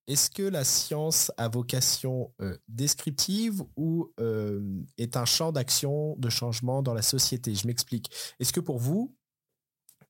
est-ce 0.06 0.30
que 0.30 0.42
la 0.42 0.64
science 0.64 1.32
a 1.36 1.48
vocation 1.48 2.32
euh, 2.42 2.56
descriptive 2.68 3.62
ou 3.76 4.12
euh, 4.20 4.60
est 4.98 5.16
un 5.16 5.24
champ 5.24 5.50
d'action 5.50 6.14
de 6.18 6.28
changement 6.28 6.82
dans 6.82 6.94
la 6.94 7.02
société? 7.02 7.54
Je 7.54 7.66
m'explique. 7.66 8.10
Est-ce 8.38 8.52
que 8.52 8.60
pour 8.60 8.78
vous, 8.78 9.14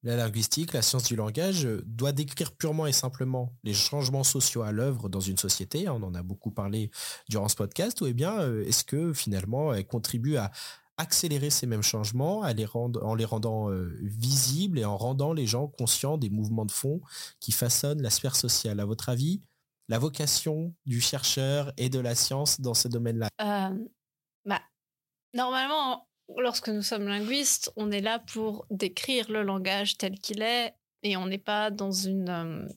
la 0.04 0.16
linguistique, 0.16 0.72
la 0.72 0.82
science 0.82 1.04
du 1.04 1.16
langage 1.16 1.66
euh, 1.66 1.82
doit 1.86 2.12
décrire 2.12 2.52
purement 2.52 2.86
et 2.86 2.92
simplement 2.92 3.52
les 3.64 3.74
changements 3.74 4.24
sociaux 4.24 4.62
à 4.62 4.70
l'œuvre 4.70 5.08
dans 5.08 5.20
une 5.20 5.38
société. 5.38 5.88
On 5.88 6.02
en 6.02 6.14
a 6.14 6.22
beaucoup 6.22 6.50
parlé 6.50 6.90
durant 7.28 7.48
ce 7.48 7.56
podcast. 7.56 8.00
Ou 8.00 8.06
eh 8.06 8.12
bien, 8.12 8.54
est-ce 8.62 8.84
que 8.84 9.12
finalement, 9.12 9.74
elle 9.74 9.86
contribue 9.86 10.36
à 10.36 10.52
accélérer 10.96 11.50
ces 11.50 11.66
mêmes 11.66 11.82
changements 11.82 12.40
en 12.40 13.14
les 13.14 13.24
rendant 13.24 13.68
visibles 14.00 14.78
et 14.78 14.84
en 14.84 14.96
rendant 14.96 15.32
les 15.32 15.44
gens 15.44 15.66
conscients 15.66 16.18
des 16.18 16.30
mouvements 16.30 16.66
de 16.66 16.70
fond 16.70 17.00
qui 17.40 17.50
façonnent 17.50 18.00
la 18.00 18.10
sphère 18.10 18.36
sociale? 18.36 18.78
À 18.78 18.84
votre 18.84 19.08
avis, 19.08 19.42
la 19.88 19.98
vocation 19.98 20.74
du 20.86 21.00
chercheur 21.00 21.72
et 21.76 21.88
de 21.88 21.98
la 21.98 22.14
science 22.14 22.60
dans 22.60 22.74
ce 22.74 22.88
domaine-là 22.88 23.28
euh, 23.40 23.86
bah, 24.44 24.60
Normalement, 25.34 26.08
lorsque 26.38 26.68
nous 26.68 26.82
sommes 26.82 27.08
linguistes, 27.08 27.72
on 27.76 27.90
est 27.90 28.00
là 28.00 28.18
pour 28.18 28.66
décrire 28.70 29.30
le 29.30 29.42
langage 29.42 29.96
tel 29.96 30.18
qu'il 30.18 30.42
est 30.42 30.74
et 31.02 31.16
on 31.16 31.26
n'est 31.26 31.38
pas 31.38 31.70
dans 31.70 31.92
une, 31.92 32.28
euh, 32.28 32.68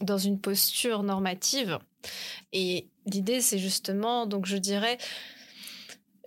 dans 0.00 0.18
une 0.18 0.40
posture 0.40 1.02
normative. 1.02 1.78
Et 2.52 2.88
l'idée, 3.06 3.40
c'est 3.40 3.58
justement, 3.58 4.26
donc 4.26 4.46
je 4.46 4.56
dirais, 4.56 4.98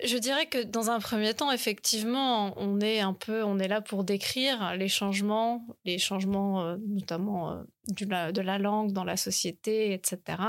je 0.04 0.18
dirais 0.18 0.48
que 0.48 0.64
dans 0.64 0.90
un 0.90 1.00
premier 1.00 1.34
temps, 1.34 1.52
effectivement, 1.52 2.54
on 2.58 2.80
est 2.80 3.02
un 3.02 3.14
peu, 3.14 3.44
on 3.44 3.60
est 3.60 3.68
là 3.68 3.82
pour 3.82 4.04
décrire 4.04 4.76
les 4.76 4.88
changements, 4.88 5.66
les 5.86 6.00
changements 6.00 6.62
euh, 6.62 6.78
notamment 6.88 7.52
euh, 7.52 8.32
de 8.32 8.42
la 8.42 8.58
langue 8.58 8.94
dans 8.94 9.04
la 9.04 9.18
société, 9.18 9.94
etc. 9.94 10.42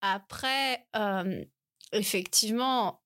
Après, 0.00 0.84
effectivement, 1.92 3.00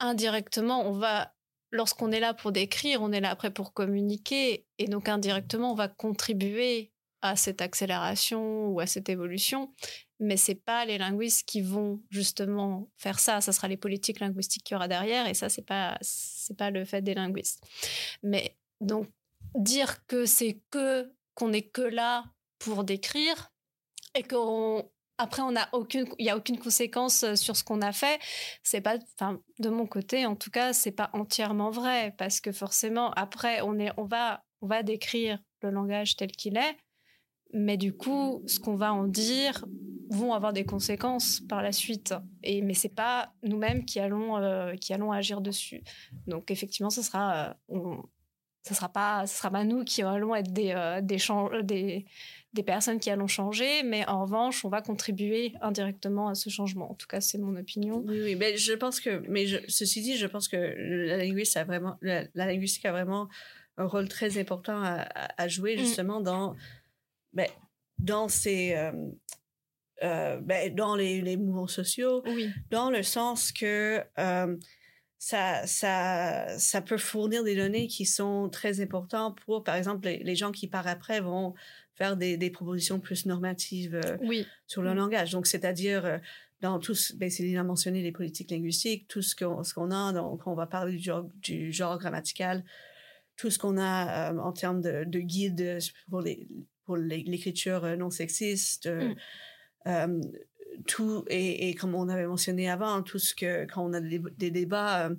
indirectement, 0.00 0.84
on 0.84 0.92
va, 0.92 1.32
lorsqu'on 1.70 2.12
est 2.12 2.20
là 2.20 2.34
pour 2.34 2.52
décrire, 2.52 3.02
on 3.02 3.12
est 3.12 3.20
là 3.20 3.30
après 3.30 3.50
pour 3.50 3.72
communiquer, 3.72 4.66
et 4.78 4.86
donc 4.86 5.08
indirectement, 5.08 5.72
on 5.72 5.76
va 5.76 5.88
contribuer 5.88 6.92
à 7.22 7.36
cette 7.36 7.60
accélération 7.60 8.68
ou 8.68 8.80
à 8.80 8.86
cette 8.86 9.08
évolution 9.08 9.72
mais 10.20 10.36
c'est 10.36 10.54
pas 10.54 10.84
les 10.84 10.98
linguistes 10.98 11.48
qui 11.48 11.62
vont 11.62 12.02
justement 12.10 12.90
faire 12.98 13.18
ça. 13.18 13.40
Ça 13.40 13.52
sera 13.52 13.68
les 13.68 13.78
politiques 13.78 14.20
linguistiques 14.20 14.64
qu'il 14.64 14.74
y 14.74 14.76
aura 14.76 14.86
derrière, 14.86 15.26
et 15.26 15.34
ça 15.34 15.48
c'est 15.48 15.66
pas 15.66 15.96
c'est 16.02 16.56
pas 16.56 16.70
le 16.70 16.84
fait 16.84 17.02
des 17.02 17.14
linguistes. 17.14 17.64
Mais 18.22 18.56
donc 18.80 19.08
dire 19.54 20.06
que 20.06 20.26
c'est 20.26 20.60
que 20.70 21.10
qu'on 21.34 21.52
est 21.52 21.70
que 21.70 21.80
là 21.80 22.24
pour 22.58 22.84
décrire 22.84 23.50
et 24.14 24.22
qu'on 24.22 24.90
après 25.20 25.42
on 25.42 25.54
a 25.56 25.68
aucune 25.72 26.06
il 26.18 26.26
y 26.26 26.30
a 26.30 26.36
aucune 26.36 26.58
conséquence 26.58 27.34
sur 27.34 27.56
ce 27.56 27.64
qu'on 27.64 27.82
a 27.82 27.92
fait 27.92 28.18
c'est 28.62 28.80
pas 28.80 28.96
enfin 29.14 29.40
de 29.58 29.68
mon 29.68 29.86
côté 29.86 30.26
en 30.26 30.36
tout 30.36 30.50
cas 30.50 30.72
c'est 30.72 30.92
pas 30.92 31.10
entièrement 31.12 31.70
vrai 31.70 32.14
parce 32.18 32.40
que 32.40 32.52
forcément 32.52 33.10
après 33.12 33.60
on 33.62 33.78
est 33.78 33.92
on 33.96 34.04
va 34.04 34.44
on 34.62 34.66
va 34.66 34.82
décrire 34.82 35.38
le 35.62 35.70
langage 35.70 36.16
tel 36.16 36.32
qu'il 36.32 36.56
est 36.56 36.76
mais 37.52 37.76
du 37.76 37.92
coup, 37.92 38.42
ce 38.46 38.60
qu'on 38.60 38.76
va 38.76 38.92
en 38.92 39.06
dire 39.06 39.64
vont 40.10 40.34
avoir 40.34 40.52
des 40.52 40.64
conséquences 40.64 41.40
par 41.40 41.62
la 41.62 41.72
suite. 41.72 42.14
Et 42.42 42.62
mais 42.62 42.74
c'est 42.74 42.94
pas 42.94 43.32
nous-mêmes 43.42 43.84
qui 43.84 44.00
allons 44.00 44.36
euh, 44.36 44.74
qui 44.74 44.92
allons 44.92 45.12
agir 45.12 45.40
dessus. 45.40 45.82
Donc 46.26 46.50
effectivement, 46.50 46.90
ce 46.90 47.02
sera 47.02 47.56
euh, 47.70 47.96
ça 48.62 48.74
sera 48.74 48.88
pas 48.88 49.26
ce 49.26 49.36
sera 49.36 49.50
pas 49.50 49.64
nous 49.64 49.84
qui 49.84 50.02
allons 50.02 50.34
être 50.34 50.52
des 50.52 50.72
euh, 50.72 51.00
des, 51.00 51.18
des, 51.62 52.06
personnes 52.58 52.98
qui 52.98 53.10
allons 53.10 53.26
changer, 53.26 53.82
mais 53.84 54.06
en 54.08 54.22
revanche, 54.22 54.64
on 54.64 54.68
va 54.68 54.82
contribuer 54.82 55.54
indirectement 55.60 56.28
à 56.28 56.34
ce 56.34 56.50
changement. 56.50 56.90
En 56.90 56.94
tout 56.94 57.06
cas, 57.06 57.20
c'est 57.20 57.38
mon 57.38 57.56
opinion. 57.56 58.02
Oui, 58.06 58.20
oui, 58.22 58.34
mais 58.34 58.56
je 58.56 58.72
pense 58.72 59.00
que 59.00 59.22
mais 59.28 59.46
ceci 59.68 60.02
dit, 60.02 60.16
je 60.16 60.26
pense 60.26 60.48
que 60.48 60.56
la 60.56 61.16
linguistique 61.18 61.58
a 61.58 61.64
vraiment 61.64 61.96
la, 62.02 62.26
linguistique 62.34 62.84
a 62.84 62.92
vraiment 62.92 63.28
un 63.76 63.86
rôle 63.86 64.08
très 64.08 64.38
important 64.38 64.82
à, 64.82 65.48
jouer 65.48 65.76
mm. 65.76 65.78
justement 65.78 66.20
dans 66.20 66.56
ben, 67.32 67.48
dans 67.98 68.28
ces 68.28 68.74
euh, 68.74 68.92
euh, 70.02 70.40
ben, 70.40 70.74
dans 70.74 70.96
les, 70.96 71.20
les, 71.20 71.36
mouvements 71.36 71.66
sociaux, 71.66 72.24
dans 72.70 72.90
le 72.90 73.02
sens 73.02 73.52
que 73.52 74.02
euh, 74.18 74.56
ça, 75.18 75.66
ça, 75.66 76.58
ça 76.58 76.80
peut 76.80 76.96
fournir 76.96 77.44
des 77.44 77.54
données 77.54 77.86
qui 77.86 78.06
sont 78.06 78.48
très 78.48 78.80
importantes 78.80 79.38
pour, 79.44 79.62
par 79.62 79.74
exemple, 79.74 80.08
les, 80.08 80.34
gens 80.34 80.52
qui 80.52 80.66
par 80.66 80.86
après 80.86 81.20
vont 81.20 81.54
faire 82.00 82.16
des, 82.16 82.36
des 82.36 82.50
propositions 82.50 82.98
plus 82.98 83.26
normatives 83.26 84.00
sur 84.66 84.82
le 84.82 84.94
langage. 84.94 85.32
Donc, 85.32 85.46
c'est-à-dire 85.46 86.20
dans 86.60 86.78
tout, 86.78 86.94
ben, 87.16 87.30
Céline 87.30 87.58
a 87.58 87.64
mentionné 87.64 88.02
les 88.02 88.12
politiques 88.12 88.50
linguistiques, 88.50 89.08
tout 89.08 89.22
ce 89.22 89.34
qu'on 89.34 89.62
ce 89.62 89.74
qu'on 89.74 89.90
a, 89.90 90.12
donc 90.12 90.46
on 90.46 90.54
va 90.54 90.66
parler 90.66 90.92
du 90.96 91.02
genre, 91.02 91.26
du 91.36 91.72
genre 91.72 91.98
grammatical, 91.98 92.64
tout 93.36 93.50
ce 93.50 93.58
qu'on 93.58 93.78
a 93.78 94.32
en 94.34 94.52
termes 94.52 94.82
de, 94.82 95.04
de 95.04 95.20
guides 95.20 95.78
pour 96.10 96.20
les, 96.20 96.46
pour 96.84 96.96
l'écriture 96.96 97.84
euh, 97.84 97.96
non 97.96 98.10
sexiste. 98.10 98.86
Euh, 98.86 99.08
mm. 99.08 99.16
euh, 99.86 100.20
tout, 100.86 101.24
et, 101.28 101.74
comme 101.74 101.94
on 101.94 102.08
avait 102.08 102.26
mentionné 102.26 102.70
avant, 102.70 103.02
tout 103.02 103.18
ce 103.18 103.34
que, 103.34 103.64
quand 103.66 103.84
on 103.84 103.92
a 103.92 104.00
des, 104.00 104.50
débats 104.50 105.10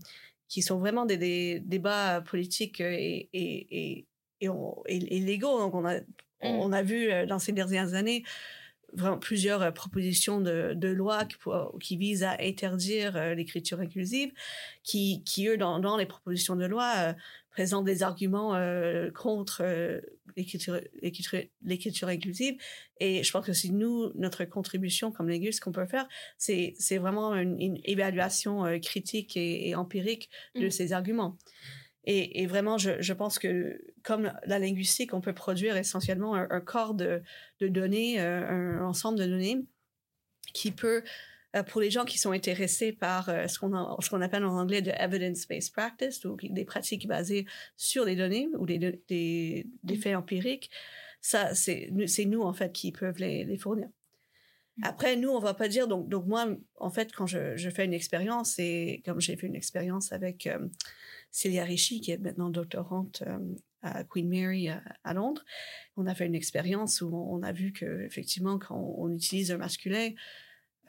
qui 0.47 0.61
sont 0.61 0.79
vraiment 0.79 1.05
des, 1.05 1.59
débats 1.59 2.21
politiques 2.21 2.79
et, 2.79 3.29
et, 3.33 4.07
et, 4.39 5.19
légaux, 5.19 5.59
donc 5.59 5.75
on 5.75 5.85
a, 5.85 5.99
mm. 6.43 6.47
on 6.47 6.71
a 6.71 6.81
vu 6.81 7.09
dans 7.27 7.39
ces 7.39 7.51
dernières 7.51 7.93
années, 7.93 8.23
vraiment 8.93 9.17
plusieurs 9.17 9.73
propositions 9.73 10.41
de, 10.41 10.73
de 10.75 10.87
loi 10.89 11.25
qui, 11.25 11.37
qui, 11.79 11.97
visent 11.97 12.23
à 12.23 12.35
interdire 12.41 13.35
l'écriture 13.35 13.79
inclusive, 13.79 14.31
qui, 14.83 15.23
qui 15.23 15.47
eux, 15.47 15.57
dans, 15.57 15.79
dans, 15.79 15.95
les 15.95 16.05
propositions 16.05 16.55
de 16.57 16.65
loi, 16.65 17.15
présente 17.51 17.85
des 17.85 18.01
arguments 18.01 18.55
euh, 18.55 19.11
contre 19.11 19.61
euh, 19.63 19.99
l'écriture 20.35 22.07
inclusive. 22.07 22.55
Et 22.99 23.23
je 23.23 23.31
pense 23.31 23.45
que 23.45 23.53
c'est 23.53 23.69
nous, 23.69 24.11
notre 24.15 24.45
contribution 24.45 25.11
comme 25.11 25.29
linguiste 25.29 25.59
qu'on 25.59 25.71
peut 25.71 25.85
faire, 25.85 26.07
c'est 26.37 26.97
vraiment 26.97 27.35
une, 27.35 27.79
évaluation 27.83 28.65
euh, 28.65 28.79
critique 28.79 29.35
et, 29.35 29.75
empirique 29.75 30.29
de 30.55 30.67
mmh. 30.67 30.71
ces 30.71 30.93
arguments. 30.93 31.37
Et, 32.05 32.41
et 32.41 32.47
vraiment, 32.47 32.77
je, 32.77 32.99
je, 32.99 33.13
pense 33.13 33.37
que 33.37 33.79
comme 34.03 34.33
la 34.45 34.59
linguistique, 34.59 35.13
on 35.13 35.21
peut 35.21 35.33
produire 35.33 35.77
essentiellement 35.77 36.35
un, 36.35 36.47
un 36.49 36.61
corps 36.61 36.95
de, 36.95 37.21
de 37.59 37.67
données, 37.67 38.19
un 38.19 38.83
ensemble 38.83 39.19
de 39.19 39.25
données 39.25 39.57
qui 40.53 40.71
peut 40.71 41.03
euh, 41.55 41.63
pour 41.63 41.81
les 41.81 41.91
gens 41.91 42.05
qui 42.05 42.17
sont 42.17 42.31
intéressés 42.31 42.93
par 42.93 43.27
euh, 43.27 43.47
ce 43.47 43.59
qu'on 43.59 43.99
ce 43.99 44.09
qu'on 44.09 44.21
appelle 44.21 44.45
en 44.45 44.57
anglais 44.57 44.81
de 44.81 44.91
evidence-based 44.91 45.73
practice, 45.73 46.23
ou 46.23 46.37
des 46.41 46.65
pratiques 46.65 47.07
basées 47.07 47.45
sur 47.75 48.05
les 48.05 48.15
données 48.15 48.47
ou 48.57 48.65
des, 48.65 48.77
des, 48.79 49.67
des 49.83 49.95
faits 49.97 50.15
empiriques, 50.15 50.69
ça, 51.19 51.53
c'est 51.53 51.89
nous, 52.25 52.41
en 52.41 52.53
fait, 52.53 52.71
qui 52.71 52.91
peuvent 52.91 53.19
les, 53.19 53.43
les 53.43 53.57
fournir. 53.57 53.87
Mm. 54.77 54.83
Après, 54.85 55.15
nous, 55.17 55.29
on 55.29 55.39
va 55.39 55.53
pas 55.53 55.67
dire, 55.67 55.87
donc, 55.87 56.07
donc 56.07 56.25
moi, 56.25 56.47
en 56.77 56.89
fait, 56.89 57.11
quand 57.13 57.27
je, 57.27 57.57
je 57.57 57.69
fais 57.69 57.83
une 57.83 57.93
expérience, 57.93 58.57
et 58.57 59.01
comme 59.05 59.19
j'ai 59.19 59.35
fait 59.35 59.47
une 59.47 59.55
expérience 59.55 60.13
avec 60.13 60.47
euh, 60.47 60.57
Celia 61.31 61.63
Ricci, 61.63 62.01
qui 62.01 62.11
est 62.11 62.17
maintenant 62.17 62.49
doctorante 62.49 63.23
à 63.81 64.03
Queen 64.03 64.29
Mary 64.29 64.69
à, 64.69 65.13
Londres, 65.13 65.43
on 65.97 66.05
a 66.05 66.13
fait 66.13 66.25
une 66.25 66.35
expérience 66.35 67.01
où 67.01 67.09
on, 67.15 67.41
a 67.41 67.51
vu 67.51 67.71
que 67.71 68.03
effectivement, 68.05 68.59
quand 68.59 68.77
on 68.97 69.11
utilise 69.11 69.51
un 69.51 69.57
masculin, 69.57 70.11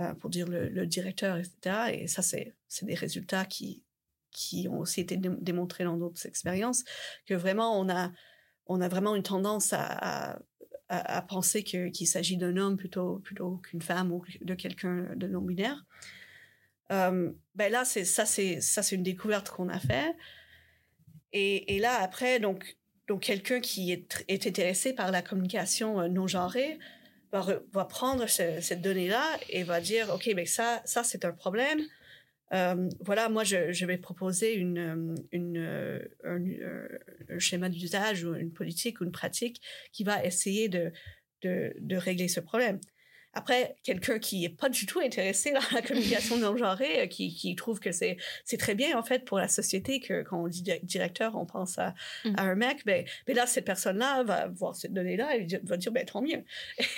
euh, 0.01 0.15
pour 0.15 0.31
dire 0.31 0.49
le, 0.49 0.87
directeur, 0.87 1.37
etc. 1.37 1.93
Et 1.93 2.07
ça, 2.07 2.23
c'est 2.23 2.55
des 2.83 2.95
résultats 2.95 3.45
qui, 3.45 3.83
qui 4.31 4.67
ont 4.69 4.79
aussi 4.79 5.01
été 5.01 5.17
démontrés 5.19 5.85
dans 5.85 5.97
d'autres 5.97 6.27
expériences, 6.27 6.85
que 7.27 7.35
vraiment, 7.35 7.79
on 7.79 7.89
a, 7.91 8.11
on 8.67 8.81
a 8.81 8.89
vraiment 8.89 9.15
une 9.15 9.23
tendance 9.23 9.73
à, 9.73 9.83
à, 9.83 10.39
à 10.89 11.23
penser 11.23 11.63
qu'il 11.63 12.07
s'agit 12.07 12.37
d'un 12.37 12.57
homme 12.57 12.77
plutôt, 12.77 13.19
plutôt 13.19 13.59
qu'une 13.59 13.83
femme 13.83 14.13
ou 14.13 14.25
de 14.41 14.55
quelqu'un 14.55 15.15
de 15.15 15.27
non-binaire. 15.27 15.85
Euh, 16.93 17.33
ben 17.55 17.73
là, 17.73 17.85
c'est 17.85 18.05
ça, 18.05 18.27
c'est 18.27 18.61
ça, 18.61 18.83
c'est 18.83 18.97
une 18.97 19.03
découverte 19.03 19.51
qu'on 19.51 19.69
a 19.69 19.79
fait. 19.79 20.15
Et, 21.33 21.79
là, 21.79 21.99
après, 22.03 22.41
donc, 22.41 22.77
donc 23.09 23.23
quelqu'un 23.23 23.61
qui 23.61 23.91
est, 23.91 24.47
intéressé 24.47 24.93
par 24.93 25.11
la 25.11 25.23
communication 25.23 26.01
euh, 26.01 26.09
non 26.09 26.27
genrée 26.27 26.79
va, 27.33 27.85
prendre 27.87 28.29
cette 28.29 28.83
donnée-là 28.83 29.25
et 29.49 29.63
va 29.63 29.81
dire, 29.81 30.11
OK, 30.15 30.31
mais 30.37 30.45
ça, 30.45 30.83
ça 30.85 31.03
c'est 31.03 31.25
un 31.25 31.33
problème. 31.33 31.81
Euh, 32.53 32.91
voilà, 33.01 33.31
moi, 33.31 33.45
je, 33.45 33.87
vais 33.87 33.97
proposer 33.97 34.63
un, 34.63 35.15
schéma 37.39 37.71
d'usage 37.71 38.25
ou 38.25 38.35
une 38.35 38.53
politique 38.53 39.01
ou 39.01 39.05
une 39.05 39.13
pratique 39.13 39.63
qui 39.93 40.05
va 40.05 40.23
essayer 40.23 40.69
de, 40.69 40.93
de, 41.43 41.97
régler 41.97 42.29
ce 42.29 42.41
problème. 42.41 42.79
Après, 43.35 43.77
quelqu'un 43.83 44.19
qui 44.19 44.45
est 44.45 44.57
pas 44.57 44.69
du 44.69 44.87
tout 44.87 45.01
intéressé 45.01 45.53
dans 45.53 45.61
la 45.73 45.83
communication 45.83 46.37
non 46.39 46.57
genrée, 46.57 47.03
euh, 47.03 47.07
qui, 47.07 47.35
qui 47.35 47.55
trouve 47.57 47.81
que 47.81 47.93
c'est 47.93 48.17
c'est 48.45 48.59
très 48.59 48.75
bien 48.75 48.99
en 48.99 49.03
fait 49.03 49.25
pour 49.25 49.39
la 49.39 49.49
société 49.49 50.01
que 50.01 50.23
quand 50.23 50.43
on 50.43 50.49
dit 50.49 50.63
directeur, 50.83 51.37
on 51.37 51.47
pense 51.47 51.79
à, 51.79 51.95
Mm. 52.25 52.35
à 52.37 52.43
un 52.43 52.55
mec, 52.55 52.85
ben, 52.85 53.05
ben 53.27 53.37
là 53.37 53.47
cette 53.47 53.65
personne-là 53.65 54.23
va 54.25 54.49
voir 54.49 54.77
cette 54.77 54.93
donnée-là 54.93 55.37
et 55.37 55.47
va 55.65 55.77
dire 55.77 55.93
ben 55.93 56.05
tant 56.05 56.23
mieux. 56.23 56.45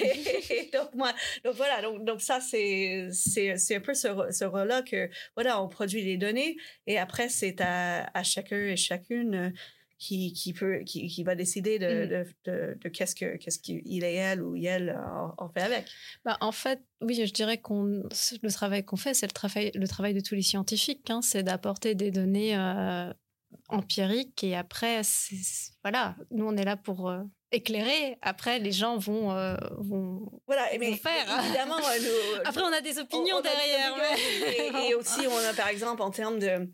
Et 0.01 0.71
donc 0.73 0.95
moi, 0.95 1.13
donc 1.45 1.55
voilà, 1.55 1.83
donc, 1.83 2.05
donc 2.05 2.21
ça 2.21 2.41
c'est 2.41 3.09
c'est 3.13 3.57
c'est 3.57 3.77
un 3.77 3.81
peu 3.81 3.95
ce, 3.95 4.09
ce 4.31 4.45
rôle-là 4.45 4.83
que 4.83 5.09
voilà, 5.35 5.63
on 5.63 5.69
produit 5.69 6.03
les 6.03 6.17
données 6.17 6.57
et 6.87 6.99
après 6.99 7.29
c'est 7.29 7.61
à, 7.61 8.11
à 8.15 8.23
chacun 8.23 8.57
et 8.57 8.77
chacune 8.77 9.35
euh, 9.35 9.51
qui, 9.99 10.33
qui 10.33 10.53
peut 10.53 10.81
qui, 10.85 11.07
qui 11.09 11.23
va 11.25 11.35
décider 11.35 11.79
de, 11.79 11.87
Mm. 12.05 12.09
de, 12.09 12.27
de, 12.51 12.79
de 12.83 12.89
qu'est-ce 12.89 13.15
que 13.15 13.37
qu'est-ce 13.37 13.59
qu'il 13.59 14.05
et 14.05 14.15
elle 14.15 14.43
ou 14.43 14.57
elle 14.57 14.91
en, 14.91 15.35
en 15.39 15.49
fait 15.49 15.61
avec. 15.63 15.87
Bah, 16.25 16.37
en 16.41 16.53
fait, 16.53 16.81
oui, 17.01 17.15
je 17.27 17.33
dirais 17.33 17.59
qu'on 17.59 17.85
le 18.43 18.51
travail 18.53 18.85
qu'on 18.85 18.97
fait, 18.97 19.15
c'est 19.15 19.27
le 19.27 19.33
travail, 19.33 19.71
le 19.75 19.87
travail 19.89 20.15
de 20.15 20.21
tous 20.21 20.35
les 20.35 20.43
scientifiques, 20.43 21.09
hein, 21.11 21.21
c'est 21.23 21.43
d'apporter 21.43 21.95
des 21.95 22.11
données 22.11 22.57
euh, 22.57 23.13
empiriques 23.69 24.43
et 24.45 24.55
après, 24.57 25.01
voilà, 25.83 26.17
nous 26.31 26.45
on 26.47 26.57
est 26.57 26.65
là 26.65 26.77
pour 26.77 27.09
euh, 27.09 27.23
éclairer. 27.53 28.19
Après, 28.21 28.59
les 28.59 28.73
gens 28.73 28.97
vont, 28.99 29.33
euh, 29.33 29.55
vont. 29.79 30.29
Voilà, 30.47 30.67
mais 30.79 30.97
faire. 30.97 31.25
évidemment 31.45 31.77
nous- 32.01 32.41
Après, 32.45 32.63
on 32.63 32.73
a 32.73 32.81
des 32.81 32.99
opinions 32.99 33.37
on- 33.37 33.39
on 33.39 33.41
a 33.41 33.43
des 33.43 33.49
derrière. 33.49 33.93
opinions. 33.93 34.73
mais- 34.75 34.87
Et, 34.87 34.91
et 34.91 34.95
aussi, 34.97 35.21
on 35.29 35.39
a 35.39 35.55
par 35.55 35.69
exemple 35.69 36.03
en 36.03 36.11
termes 36.11 36.39
de, 36.41 36.69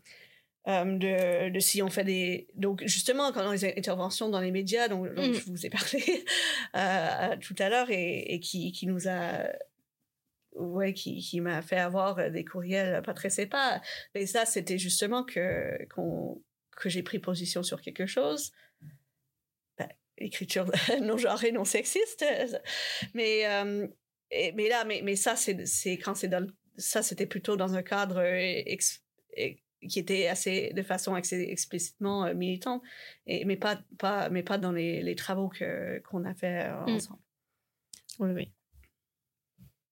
euh, 0.67 0.85
de, 0.85 1.49
de 1.49 1.59
si 1.59 1.81
on 1.81 1.89
fait 1.89 2.03
des. 2.03 2.47
Donc, 2.55 2.83
justement, 2.85 3.31
quand 3.31 3.43
on 3.45 3.49
a 3.49 3.57
des 3.57 3.65
interventions 3.77 4.29
dans 4.29 4.39
les 4.41 4.51
médias, 4.51 4.87
dont, 4.87 5.03
dont 5.05 5.27
Mm. 5.29 5.33
je 5.33 5.45
vous 5.51 5.65
ai 5.65 5.69
parlé 5.69 6.25
euh, 6.75 7.35
tout 7.37 7.55
à 7.59 7.69
l'heure 7.69 7.89
et, 7.89 8.19
et 8.33 8.39
qui, 8.39 8.71
qui 8.71 8.85
nous 8.87 9.07
a. 9.07 9.49
Ouais, 10.53 10.91
qui, 10.93 11.19
qui 11.21 11.39
m'a 11.39 11.61
fait 11.61 11.77
avoir 11.77 12.29
des 12.29 12.43
courriels 12.43 13.01
pas 13.03 13.13
très 13.13 13.29
sympas. 13.29 13.81
Mais 14.13 14.25
ça, 14.25 14.45
c'était 14.45 14.77
justement 14.77 15.23
que, 15.23 15.85
qu'on, 15.95 16.43
que 16.75 16.89
j'ai 16.89 17.03
pris 17.03 17.19
position 17.19 17.63
sur 17.63 17.81
quelque 17.81 18.05
chose. 18.05 18.51
Ben, 19.77 19.87
écriture 20.17 20.69
non 21.01 21.17
genrée, 21.17 21.53
non 21.53 21.63
sexiste. 21.63 22.25
Mais, 23.13 23.47
euh, 23.47 23.87
et- 24.29 24.51
mais 24.51 24.67
là, 24.67 24.83
mais, 24.83 25.01
mais 25.03 25.15
ça, 25.15 25.37
c'est, 25.37 25.65
c'est 25.65 25.97
quand 25.97 26.15
c'est 26.15 26.27
dans 26.27 26.45
ça, 26.77 27.01
c'était 27.01 27.25
plutôt 27.27 27.55
dans 27.55 27.73
un 27.75 27.81
cadre 27.83 28.21
ex- 28.21 29.01
qui 29.89 29.99
était 29.99 30.27
assez, 30.27 30.71
de 30.75 30.83
façon 30.83 31.15
assez 31.15 31.41
explicitement 31.49 32.25
euh, 32.25 32.33
militante, 32.33 32.81
et, 33.25 33.45
mais 33.45 33.57
pas, 33.57 33.79
pas, 33.97 34.29
mais 34.29 34.43
pas 34.43 34.57
dans 34.57 34.71
les, 34.71 35.01
les 35.03 35.15
travaux 35.15 35.49
que, 35.49 35.99
qu'on 36.09 36.23
a 36.25 36.33
fait 36.35 36.65
euh, 36.69 36.85
Mm. 36.85 36.95
ensemble. 36.95 37.19
Oui, 38.19 38.29
oui. 38.35 38.51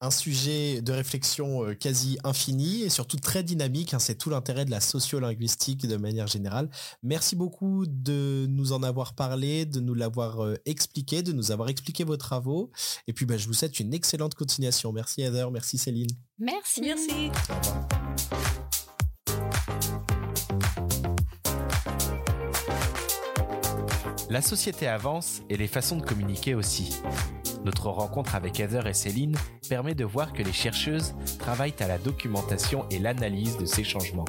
un 0.02 0.12
sujet 0.12 0.82
de 0.82 0.92
réflexion 0.94 1.66
euh, 1.66 1.74
quasi 1.74 2.18
infini 2.24 2.84
et 2.84 2.90
surtout 2.90 3.18
très 3.18 3.44
dynamique. 3.44 3.94
hein, 3.94 4.00
c'est 4.00 4.16
tout 4.16 4.30
l'intérêt 4.30 4.64
de 4.64 4.72
la 4.72 4.80
sociolinguistique 4.80 5.88
de 5.88 5.98
manière 5.98 6.28
générale. 6.28 6.70
Merci 7.04 7.36
beaucoup 7.36 7.86
de 7.88 8.46
nous 8.48 8.72
en 8.72 8.82
avoir 8.84 9.14
parlé, 9.16 9.66
de 9.66 9.80
nous 9.82 9.96
l'avoir 9.96 10.54
expliqué, 10.66 11.22
de 11.24 11.34
nous 11.34 11.52
avoir 11.52 11.68
expliqué 11.70 12.04
vos 12.06 12.16
travaux. 12.18 12.72
Et 13.08 13.14
puis, 13.14 13.26
bah, 13.26 13.38
je 13.38 13.48
vous 13.48 13.54
souhaite 13.54 13.80
une 13.80 13.94
excellente 13.94 14.36
continuation. 14.36 14.94
Merci 14.94 15.22
Heather, 15.22 15.50
merci 15.52 15.78
Céline. 15.78 16.08
Merci. 16.38 16.82
Merci. 16.82 17.32
La 24.30 24.44
société 24.44 24.88
avance 24.88 25.42
et 25.50 25.58
les 25.58 25.68
façons 25.68 25.98
de 25.98 26.06
communiquer 26.06 26.54
aussi. 26.54 27.02
Notre 27.66 27.90
rencontre 27.90 28.36
avec 28.36 28.60
Heather 28.60 28.86
et 28.86 28.94
Céline 28.94 29.36
permet 29.68 29.96
de 29.96 30.06
voir 30.06 30.34
que 30.34 30.44
les 30.44 30.54
chercheuses 30.54 31.16
travaillent 31.40 31.74
à 31.80 31.88
la 31.88 31.98
documentation 31.98 32.88
et 32.90 33.00
l'analyse 33.00 33.58
de 33.58 33.66
ces 33.66 33.84
changements, 33.84 34.26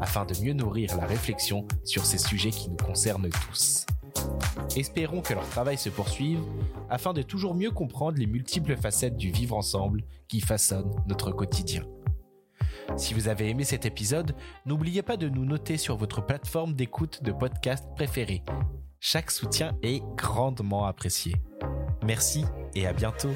afin 0.00 0.24
de 0.24 0.34
mieux 0.42 0.54
nourrir 0.54 0.96
la 0.96 1.06
réflexion 1.06 1.68
sur 1.84 2.04
ces 2.04 2.18
sujets 2.18 2.50
qui 2.50 2.68
nous 2.68 2.76
concernent 2.76 3.30
tous. 3.30 3.86
Espérons 4.76 5.22
que 5.22 5.34
leur 5.34 5.48
travail 5.48 5.78
se 5.78 5.88
poursuive 5.88 6.40
afin 6.90 7.12
de 7.12 7.22
toujours 7.22 7.54
mieux 7.54 7.70
comprendre 7.70 8.18
les 8.18 8.26
multiples 8.26 8.76
facettes 8.76 9.16
du 9.16 9.30
vivre 9.30 9.56
ensemble 9.56 10.02
qui 10.26 10.40
façonnent 10.40 10.90
notre 11.06 11.30
quotidien. 11.30 11.84
Si 12.96 13.14
vous 13.14 13.28
avez 13.28 13.48
aimé 13.48 13.64
cet 13.64 13.86
épisode, 13.86 14.34
n'oubliez 14.66 15.02
pas 15.02 15.16
de 15.16 15.28
nous 15.28 15.44
noter 15.44 15.76
sur 15.76 15.96
votre 15.96 16.24
plateforme 16.24 16.74
d'écoute 16.74 17.22
de 17.22 17.32
podcast 17.32 17.84
préférée. 17.96 18.42
Chaque 19.00 19.30
soutien 19.30 19.76
est 19.82 20.02
grandement 20.16 20.86
apprécié. 20.86 21.34
Merci 22.02 22.44
et 22.74 22.86
à 22.86 22.92
bientôt. 22.92 23.32